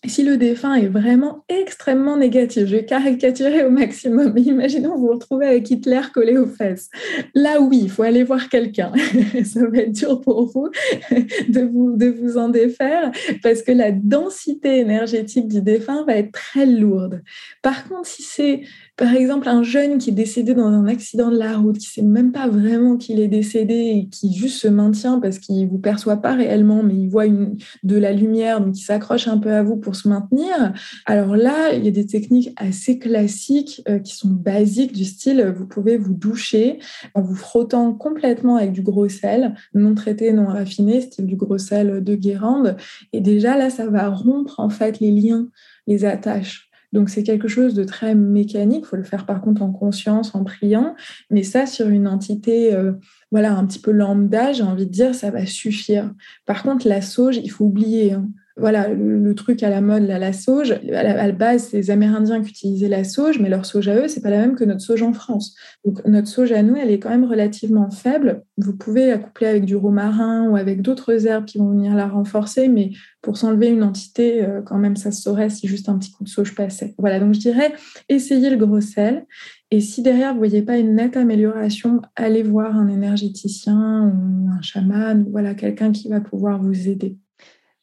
[0.07, 5.13] si le défunt est vraiment extrêmement négatif, je vais caricaturer au maximum, imaginons vous vous
[5.13, 6.89] retrouvez avec Hitler collé aux fesses.
[7.35, 8.93] Là, oui, il faut aller voir quelqu'un.
[9.45, 10.69] Ça va être dur pour vous
[11.49, 13.11] de, vous de vous en défaire
[13.43, 17.23] parce que la densité énergétique du défunt va être très lourde.
[17.63, 18.63] Par contre, si c'est
[18.99, 21.93] par exemple, un jeune qui est décédé dans un accident de la route, qui ne
[21.93, 25.71] sait même pas vraiment qu'il est décédé et qui juste se maintient parce qu'il ne
[25.71, 29.53] vous perçoit pas réellement, mais il voit de la lumière, donc il s'accroche un peu
[29.53, 30.75] à vous pour se maintenir.
[31.07, 35.55] Alors là, il y a des techniques assez classiques euh, qui sont basiques du style,
[35.57, 36.81] vous pouvez vous doucher
[37.15, 41.59] en vous frottant complètement avec du gros sel, non traité, non raffiné, style du gros
[41.59, 42.77] sel de Guérande.
[43.13, 45.47] Et déjà, là, ça va rompre en fait les liens,
[45.87, 48.85] les attaches donc c'est quelque chose de très mécanique.
[48.85, 50.95] Il faut le faire par contre en conscience, en priant.
[51.31, 52.93] Mais ça, sur une entité, euh,
[53.31, 56.13] voilà, un petit peu lambda, j'ai envie de dire, ça va suffire.
[56.47, 58.13] Par contre, la sauge, il faut oublier.
[58.13, 58.29] Hein
[58.59, 62.51] voilà, le, truc à la mode, la sauge, à la, base, c'est les Amérindiens qui
[62.51, 65.03] utilisaient la sauge, mais leur sauge à eux, c'est pas la même que notre sauge
[65.03, 65.55] en France.
[65.85, 68.43] Donc, notre sauge à nous, elle est quand même relativement faible.
[68.57, 72.09] Vous pouvez la coupler avec du romarin ou avec d'autres herbes qui vont venir la
[72.09, 72.91] renforcer, mais
[73.23, 76.25] pour s'enlever une entité, euh, quand même, ça se saurait si juste un petit coup
[76.25, 76.95] de sauge passait.
[76.99, 77.73] Voilà, donc je dirais,
[78.09, 79.27] essayez le gros sel.
[79.71, 84.63] Et si derrière, vous voyez pas une nette amélioration, allez voir un énergéticien ou un
[84.63, 87.19] chaman, voilà, quelqu'un qui va pouvoir vous aider.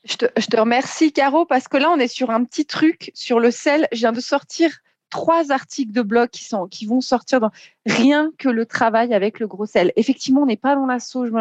[0.05, 3.49] Je te, remercie, Caro, parce que là, on est sur un petit truc sur le
[3.49, 3.87] sel.
[3.91, 4.71] Je viens de sortir
[5.09, 7.51] trois articles de blog qui, sont, qui vont sortir dans
[7.85, 9.91] rien que le travail avec le gros sel.
[9.95, 11.31] Effectivement, on n'est pas dans la sauge,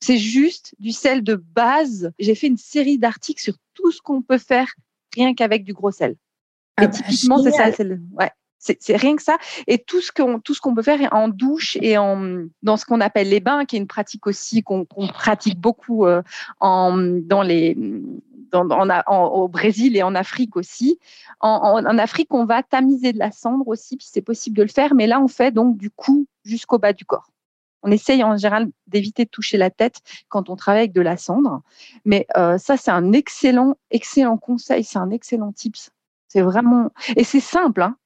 [0.00, 2.12] c'est juste du sel de base.
[2.18, 4.68] J'ai fait une série d'articles sur tout ce qu'on peut faire
[5.14, 6.12] rien qu'avec du gros sel.
[6.12, 6.16] Et
[6.76, 7.68] ah bah, typiquement, c'est ça.
[7.68, 8.30] Ouais.
[8.58, 9.38] C'est rien que ça.
[9.66, 13.28] Et tout ce qu'on qu'on peut faire en douche et en dans ce qu'on appelle
[13.28, 16.22] les bains, qui est une pratique aussi qu'on pratique beaucoup euh,
[16.60, 17.76] en dans les
[18.50, 18.66] dans,
[19.08, 20.98] au Brésil et en Afrique aussi.
[21.40, 24.68] En, en, Afrique, on va tamiser de la cendre aussi, puis c'est possible de le
[24.68, 24.94] faire.
[24.94, 27.30] Mais là, on fait donc du cou jusqu'au bas du corps.
[27.82, 31.16] On essaye en général d'éviter de toucher la tête quand on travaille avec de la
[31.16, 31.62] cendre.
[32.04, 35.90] Mais euh, ça, c'est un excellent, excellent conseil, c'est un excellent tips.
[36.28, 37.82] C'est vraiment et c'est simple.
[37.82, 37.96] Hein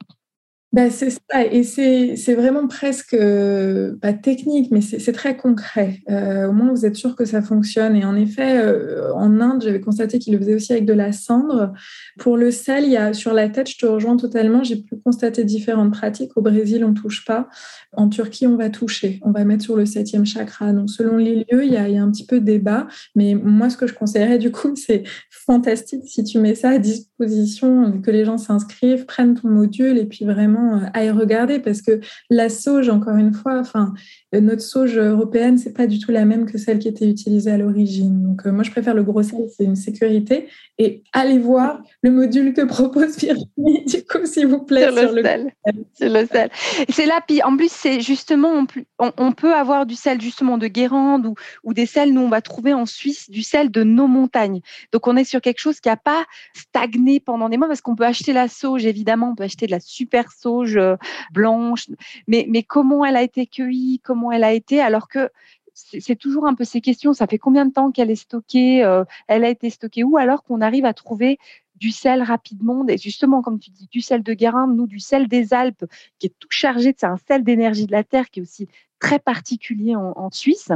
[0.73, 5.99] bah, c'est ça, et c'est vraiment presque euh, pas technique, mais c'est très concret.
[6.09, 7.97] Euh, au moins, vous êtes sûr que ça fonctionne.
[7.97, 11.11] Et en effet, euh, en Inde, j'avais constaté qu'ils le faisaient aussi avec de la
[11.11, 11.73] cendre.
[12.21, 14.63] Pour le sel, il y a sur la tête, je te rejoins totalement.
[14.63, 16.37] J'ai pu constater différentes pratiques.
[16.37, 17.49] Au Brésil, on touche pas.
[17.97, 19.19] En Turquie, on va toucher.
[19.23, 20.73] On va mettre sur le septième chakra.
[20.73, 22.87] Donc, selon les lieux, il y a, il y a un petit peu de débat.
[23.17, 25.03] Mais moi, ce que je conseillerais, du coup, c'est
[25.33, 30.07] fantastique si tu mets ça à disposition, que les gens s'inscrivent, prennent ton module et
[30.07, 33.95] puis vraiment euh, à y regarder parce que la sauge, encore une fois, enfin,
[34.35, 37.51] euh, notre sauge européenne, c'est pas du tout la même que celle qui était utilisée
[37.51, 38.23] à l'origine.
[38.23, 40.49] Donc, euh, moi, je préfère le gros sel, c'est une sécurité.
[40.79, 45.23] Et allez voir le module que propose Virginie, du coup, s'il vous plaît, sur, le,
[45.23, 45.53] sel.
[45.95, 46.51] C'est le sel.
[46.89, 48.67] C'est là, puis en plus, c'est justement,
[48.99, 51.35] on, peut avoir du sel justement de Guérande ou,
[51.65, 54.61] ou des sels, nous, on va trouver en Suisse du sel de nos montagnes.
[54.93, 57.97] Donc, on est sur quelque chose qui n'a pas stagné pendant des mois parce qu'on
[57.97, 60.97] peut acheter la sauge, évidemment, on peut acheter de la super sauge euh,
[61.33, 61.87] blanche,
[62.27, 65.31] mais, mais comment elle a été cueillie, comment elle a été, alors que
[65.73, 67.13] c'est toujours un peu ces questions.
[67.15, 70.43] Ça fait combien de temps qu'elle est stockée euh, Elle a été stockée où Alors
[70.43, 71.39] qu'on arrive à trouver
[71.77, 75.29] du sel rapidement, et justement, comme tu dis, du sel de Guérin, nous, du sel
[75.29, 75.87] des Alpes,
[76.19, 79.19] qui est tout chargé, c'est un sel d'énergie de la terre qui est aussi très
[79.19, 80.71] particulier en Suisse.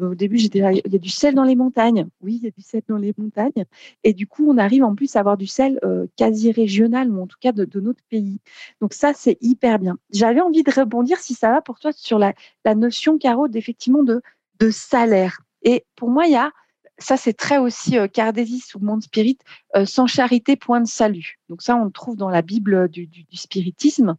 [0.00, 2.08] Au début, j'étais là, il y a du sel dans les montagnes.
[2.20, 3.64] Oui, il y a du sel dans les montagnes.
[4.04, 7.22] Et du coup, on arrive en plus à avoir du sel euh, quasi régional, ou
[7.22, 8.40] en tout cas de, notre pays.
[8.80, 9.98] Donc ça, c'est hyper bien.
[10.10, 12.34] J'avais envie de rebondir, si ça va pour toi, sur la,
[12.74, 14.22] notion, Caro, d'effectivement de,
[14.70, 15.40] salaire.
[15.62, 16.52] Et pour moi, il y a,
[16.96, 19.38] ça c'est très aussi euh, Cardésis ou Monde Spirit,
[19.74, 21.40] euh, sans charité, point de salut.
[21.48, 24.16] Donc ça, on le trouve dans la Bible du, du spiritisme.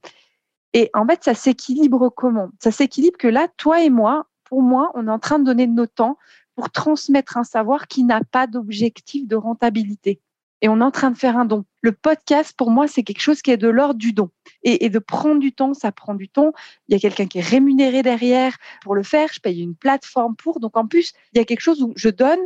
[0.74, 2.49] Et en fait, ça s'équilibre comment?
[2.61, 4.28] Ça s'équilibre que là, toi et moi,
[4.62, 6.18] moi, on est en train de donner nos temps
[6.56, 10.22] pour transmettre un savoir qui n'a pas d'objectif de rentabilité.
[10.62, 11.66] Et on est en train de faire un don.
[11.82, 14.30] Le podcast, pour moi, c'est quelque chose qui est de l'ordre du don.
[14.64, 16.54] Et, de prendre du temps, ça prend du temps.
[16.88, 19.28] Il y a quelqu'un qui est rémunéré derrière pour le faire.
[19.34, 20.62] Je paye une plateforme pour.
[20.62, 22.39] Donc, en plus, il y a quelque chose où je donne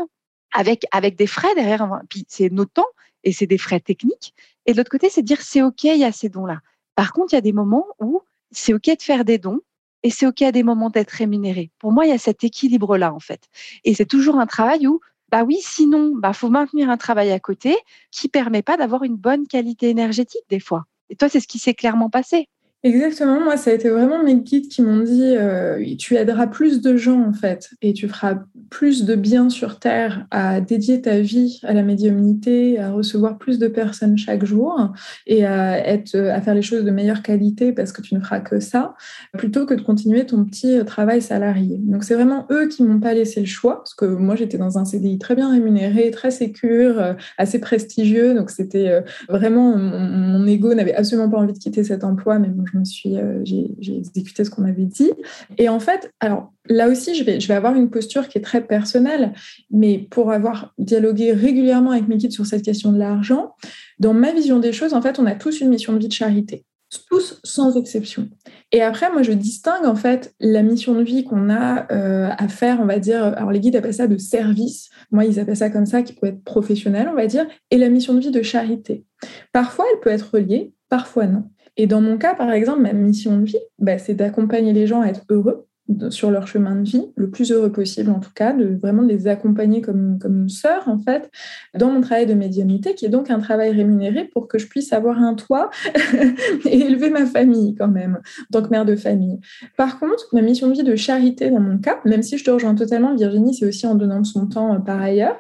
[0.51, 2.01] avec, avec des frais derrière.
[2.10, 2.88] Puis, c'est nos temps
[3.24, 4.34] et c'est des frais techniques.
[4.66, 6.62] Et de l'autre côté, c'est dire, c'est OK, il y a ces dons-là.
[6.95, 9.62] Par contre, il y a des moments où c'est OK de faire des dons
[10.04, 11.72] et c'est OK à des moments d'être rémunéré.
[11.80, 13.48] Pour moi, il y a cet équilibre-là, en fait.
[13.84, 17.39] Et c'est toujours un travail où, bah oui, sinon, bah faut maintenir un travail à
[17.39, 17.76] côté
[18.12, 20.86] qui permet pas d'avoir une bonne qualité énergétique des fois.
[21.10, 22.48] Et toi, c'est ce qui s'est clairement passé.
[22.84, 26.80] Exactement, moi, ça a été vraiment mes guides qui m'ont dit euh, tu aideras plus
[26.80, 28.38] de gens en fait, et tu feras
[28.69, 33.57] plus de bien sur Terre à dédier ta vie à la médiumnité, à recevoir plus
[33.57, 34.93] de personnes chaque jour
[35.25, 38.41] et à, être, à faire les choses de meilleure qualité parce que tu ne feras
[38.41, 38.93] que ça,
[39.38, 41.78] plutôt que de continuer ton petit travail salarié.
[41.80, 44.78] Donc, c'est vraiment eux qui m'ont pas laissé le choix, parce que moi, j'étais dans
[44.78, 49.99] un CDI très bien rémunéré, très sécure, euh, assez prestigieux, donc c'était euh, vraiment mon,
[49.99, 53.41] mon ego n'avait absolument pas envie de quitter cet emploi, mais je me suis, euh,
[53.43, 55.11] j'ai, exécuté ce qu'on avait dit.
[55.57, 58.41] Et en fait, alors là aussi, je vais, je vais avoir une posture qui est
[58.41, 59.34] très personnelle,
[59.72, 63.53] mais pour avoir dialogué régulièrement avec mes guides sur cette question de l'argent,
[63.99, 66.13] dans ma vision des choses, en fait, on a tous une mission de vie de
[66.13, 66.65] charité
[67.09, 68.30] tous sans exception.
[68.72, 72.47] Et après, moi, je distingue en fait la mission de vie qu'on a euh, à
[72.47, 75.70] faire, on va dire, alors les guides appellent ça de service, moi, ils appellent ça
[75.70, 78.41] comme ça, qui peut être professionnel, on va dire, et la mission de vie de
[78.41, 79.05] charité.
[79.51, 81.49] Parfois, elle peut être reliée, parfois non.
[81.78, 85.01] Et dans mon cas, par exemple, ma mission de vie, bah, c'est d'accompagner les gens
[85.01, 85.67] à être heureux
[86.09, 89.28] sur leur chemin de vie, le plus heureux possible en tout cas, de vraiment les
[89.28, 91.32] accompagner comme, comme une sœur en fait,
[91.75, 94.91] dans mon travail de médiumnité, qui est donc un travail rémunéré pour que je puisse
[94.91, 95.69] avoir un toit
[96.65, 99.39] et élever ma famille quand même, en tant que mère de famille.
[99.78, 102.51] Par contre, ma mission de vie de charité dans mon cas, même si je te
[102.51, 105.38] rejoins totalement, Virginie, c'est aussi en donnant son temps euh, par ailleurs,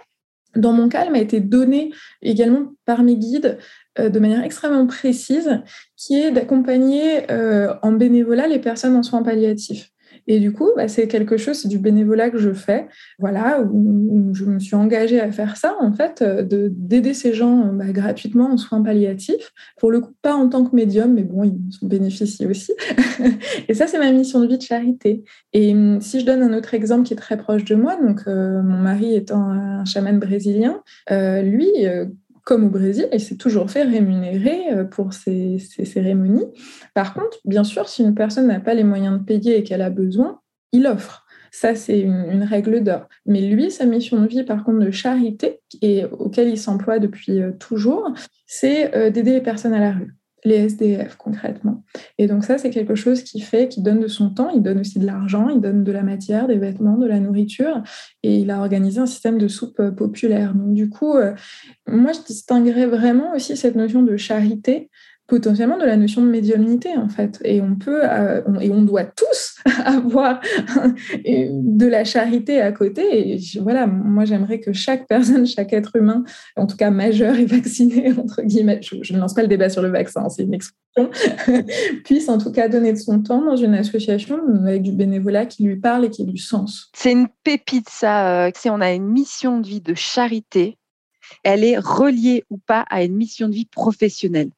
[0.55, 1.91] dans mon cas, elle m'a été donnée
[2.21, 3.57] également par mes guides
[3.99, 5.61] euh, de manière extrêmement précise,
[5.95, 9.91] qui est d'accompagner euh, en bénévolat les personnes en soins palliatifs.
[10.27, 14.33] Et du coup, bah, c'est quelque chose, c'est du bénévolat que je fais, voilà, où,
[14.33, 18.51] je me suis engagée à faire ça, en fait, euh, d'aider ces gens bah, gratuitement
[18.51, 19.53] en soins palliatifs.
[19.77, 22.73] Pour le coup, pas en tant que médium, mais bon, ils en bénéficient aussi.
[23.69, 25.23] et ça, c'est ma mission de vie de charité.
[25.53, 28.25] Et hum, si je donne un autre exemple qui est très proche de moi, donc
[28.27, 31.67] mon mari étant un chaman brésilien, lui,
[32.47, 36.45] comme au Brésil, il s'est toujours fait rémunérer euh, pour ces, cérémonies.
[36.93, 39.81] Par contre, bien sûr, si une personne n'a pas les moyens de payer et qu'elle
[39.81, 40.39] a besoin,
[40.71, 41.25] il offre.
[41.51, 43.09] Ça, c'est une, règle d'or.
[43.25, 47.41] Mais lui, sa mission de vie, par contre, de charité, et auquel il s'emploie depuis
[47.41, 48.13] euh, toujours,
[48.45, 51.83] c'est euh, d'aider les personnes à la rue les SDF concrètement.
[52.17, 54.79] Et donc ça, c'est quelque chose qui fait, qui donne de son temps, il donne
[54.79, 57.81] aussi de l'argent, il donne de la matière, des vêtements, de la nourriture,
[58.23, 60.53] et il a organisé un système de soupe euh, populaire.
[60.53, 61.33] Donc du coup, euh,
[61.87, 64.89] moi, je distinguerais vraiment aussi cette notion de charité
[65.27, 67.39] potentiellement de la notion de médiumnité en fait.
[67.43, 70.39] Et on peut euh, et on doit tous avoir
[71.25, 73.33] de la charité à côté.
[73.33, 76.23] Et voilà, moi j'aimerais que chaque personne, chaque être humain,
[76.55, 79.81] en tout cas majeur et vacciné entre guillemets, je, ne lance pas le débat sur
[79.81, 81.09] le vaccin, c'est une expression,
[82.05, 85.63] puisse en tout cas donner de son temps dans une association avec du bénévolat qui
[85.63, 86.89] lui parle et qui du sens.
[86.95, 88.45] C'est une pépite ça.
[88.47, 90.77] Euh, si on a une mission de vie de charité,
[91.43, 94.49] elle est reliée ou pas à une mission de vie professionnelle.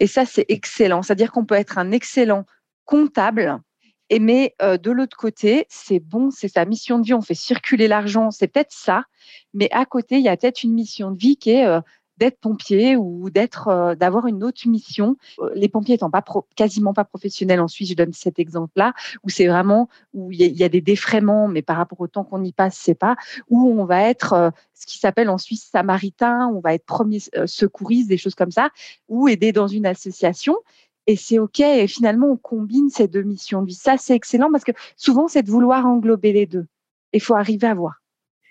[0.00, 1.02] Et ça, c'est excellent.
[1.02, 2.44] C'est-à-dire qu'on peut être un excellent
[2.84, 3.60] comptable,
[4.10, 7.88] mais euh, de l'autre côté, c'est bon, c'est sa mission de vie, on fait circuler
[7.88, 9.04] l'argent, c'est peut-être ça,
[9.52, 11.80] mais à côté, il y a peut-être une mission de vie qui est euh,
[12.18, 15.16] d'être pompier ou euh, d'avoir une autre mission.
[15.40, 16.10] Euh, les pompiers étant
[16.54, 20.64] quasiment pas professionnels en Suisse, je donne cet exemple-là où c'est vraiment où il y,
[20.64, 23.16] a des défraiements, mais par rapport au temps qu'on y passe, c'est pas
[23.48, 27.18] où on va être euh, ce qui s'appelle en Suisse samaritain, on va être premier
[27.46, 28.70] secouriste, des choses comme ça,
[29.08, 30.56] ou aider dans une association.
[31.06, 31.60] Et c'est OK.
[31.60, 33.70] Et finalement, on combine ces deux missions de.
[33.70, 36.66] Ça, c'est excellent parce que souvent, c'est de vouloir englober les deux.
[37.12, 38.02] Il faut arriver à voir.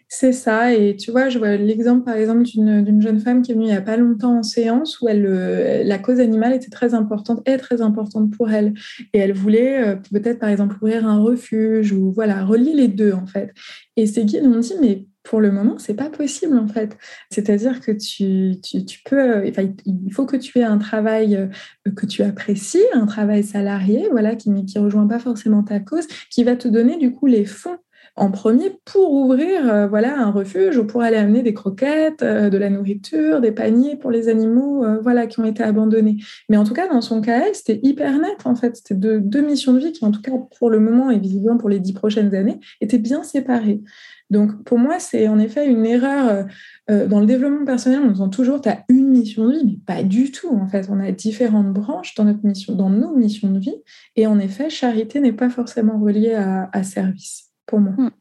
[0.07, 0.73] C'est ça.
[0.73, 3.69] Et tu vois, je vois l'exemple, par exemple, d'une jeune femme qui est venue il
[3.69, 7.41] n'y a pas longtemps en séance où elle, euh, la cause animale était très importante,
[7.45, 8.73] est très importante pour elle.
[9.13, 13.13] Et elle voulait euh, peut-être, par exemple, ouvrir un refuge ou voilà, relier les deux,
[13.13, 13.53] en fait.
[13.97, 16.97] Et ces guides m'ont dit, mais pour le moment, c'est pas possible en fait.
[17.31, 18.59] C'est-à-dire que tu,
[19.05, 19.51] peux, euh,
[19.85, 21.49] il faut que tu aies un travail
[21.95, 26.43] que tu apprécies, un travail salarié, voilà, qui ne rejoint pas forcément ta cause, qui
[26.43, 27.79] va te donner du coup les fonds
[28.17, 32.49] en premier pour ouvrir euh, voilà un refuge ou pour aller amener des croquettes, euh,
[32.49, 36.17] de la nourriture, des paniers pour les animaux euh, voilà qui ont été abandonnés.
[36.49, 39.73] Mais en tout cas dans son cas c'était hyper net en fait, c'était deux, missions
[39.73, 42.33] de vie qui en tout cas pour le moment et visiblement pour les dix prochaines
[42.33, 43.81] années étaient bien séparées.
[44.29, 46.45] Donc pour moi c'est en effet une erreur
[46.89, 47.99] dans le développement personnel.
[48.03, 50.87] On entend toujours tu as une mission de vie, mais pas du tout en fait.
[50.89, 53.75] On a différentes branches dans notre mission, dans nos missions de vie,
[54.15, 57.93] et en effet charité n'est pas forcément reliée à service pour moi.
[57.97, 58.11] Hmm.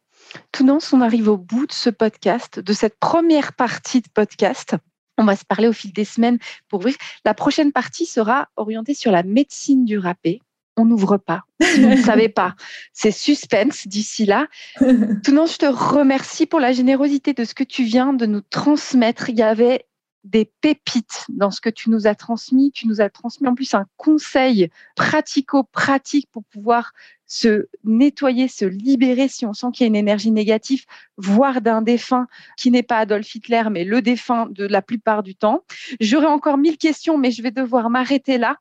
[0.52, 4.76] Tout dans on arrive au bout de ce podcast, de cette première partie de podcast.
[5.18, 6.38] On va se parler au fil des semaines
[6.68, 6.96] pour ouvrir.
[7.24, 10.40] La prochaine partie sera orientée sur la médecine du râpé.
[10.76, 11.42] On n'ouvre pas.
[11.62, 12.56] Si vous ne savez pas,
[12.92, 14.48] c'est suspense d'ici là.
[14.78, 19.30] Tout je te remercie pour la générosité de ce que tu viens de nous transmettre.
[19.30, 19.86] Il y avait
[20.24, 22.72] des pépites dans ce que tu nous as transmis.
[22.72, 26.92] Tu nous as transmis en plus un conseil pratico-pratique pour pouvoir
[27.26, 30.84] se nettoyer, se libérer si on sent qu'il y a une énergie négative,
[31.16, 35.34] voire d'un défunt qui n'est pas Adolf Hitler, mais le défunt de la plupart du
[35.34, 35.64] temps.
[36.00, 38.56] J'aurais encore mille questions, mais je vais devoir m'arrêter là.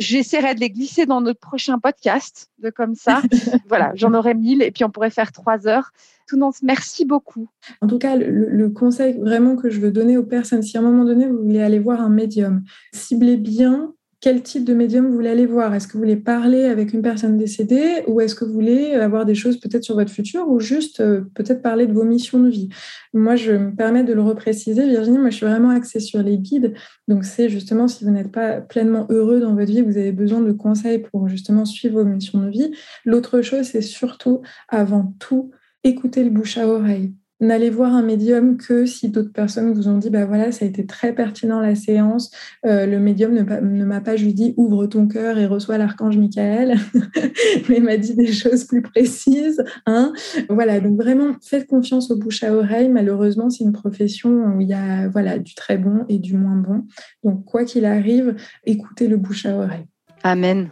[0.00, 3.22] J'essaierai de les glisser dans notre prochain podcast, de comme ça.
[3.68, 5.92] voilà, j'en aurai mille et puis on pourrait faire trois heures.
[6.26, 7.48] Tounance, merci beaucoup.
[7.80, 10.80] En tout cas, le, le, conseil vraiment que je veux donner aux personnes, si à
[10.80, 15.06] un moment donné vous voulez aller voir un médium, ciblez bien quel type de médium
[15.06, 15.74] vous voulez aller voir?
[15.74, 19.24] Est-ce que vous voulez parler avec une personne décédée ou est-ce que vous voulez avoir
[19.24, 22.50] des choses peut-être sur votre futur ou juste euh, peut-être parler de vos missions de
[22.50, 22.68] vie?
[23.14, 24.86] Moi, je me permets de le repréciser.
[24.86, 26.74] Virginie, moi, je suis vraiment axée sur les guides.
[27.08, 30.42] Donc, c'est justement si vous n'êtes pas pleinement heureux dans votre vie, vous avez besoin
[30.42, 32.72] de conseils pour justement suivre vos missions de vie.
[33.06, 35.50] L'autre chose, c'est surtout, avant tout,
[35.82, 39.98] écouter le bouche à oreille n'allez voir un médium que si d'autres personnes vous ont
[39.98, 42.30] dit bah voilà ça a été très pertinent la séance.
[42.66, 46.76] Euh, le médium ne, m'a pas juste dit ouvre ton cœur et reçois l'archange Michael
[47.68, 50.12] mais m'a dit des choses plus précises hein.
[50.48, 52.88] Voilà donc vraiment faites confiance au bouche à oreille.
[52.88, 56.56] Malheureusement c'est une profession où il y a voilà du très bon et du moins
[56.56, 56.84] bon.
[57.24, 58.34] Donc quoi qu'il arrive
[58.64, 59.86] écoutez le bouche à oreille.
[60.22, 60.70] Amen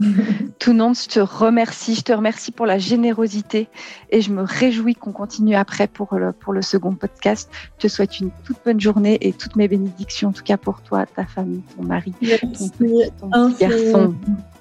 [0.58, 1.94] Tout monde, je te remercie.
[1.94, 3.68] Je te remercie pour la générosité
[4.10, 7.50] et je me réjouis qu'on continue après pour le, pour le second podcast.
[7.78, 10.82] Je te souhaite une toute bonne journée et toutes mes bénédictions, en tout cas pour
[10.82, 14.14] toi, ta famille, ton mari, ton, petit, garçon.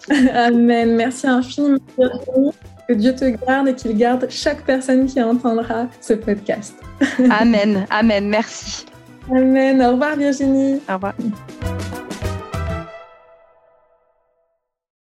[0.33, 0.95] Amen.
[0.95, 1.79] Merci infiniment.
[2.88, 6.75] Que Dieu te garde et qu'il garde chaque personne qui entendra ce podcast.
[7.31, 7.86] Amen.
[7.89, 8.29] Amen.
[8.29, 8.86] Merci.
[9.31, 9.81] Amen.
[9.81, 10.79] Au revoir Virginie.
[10.88, 11.13] Au revoir.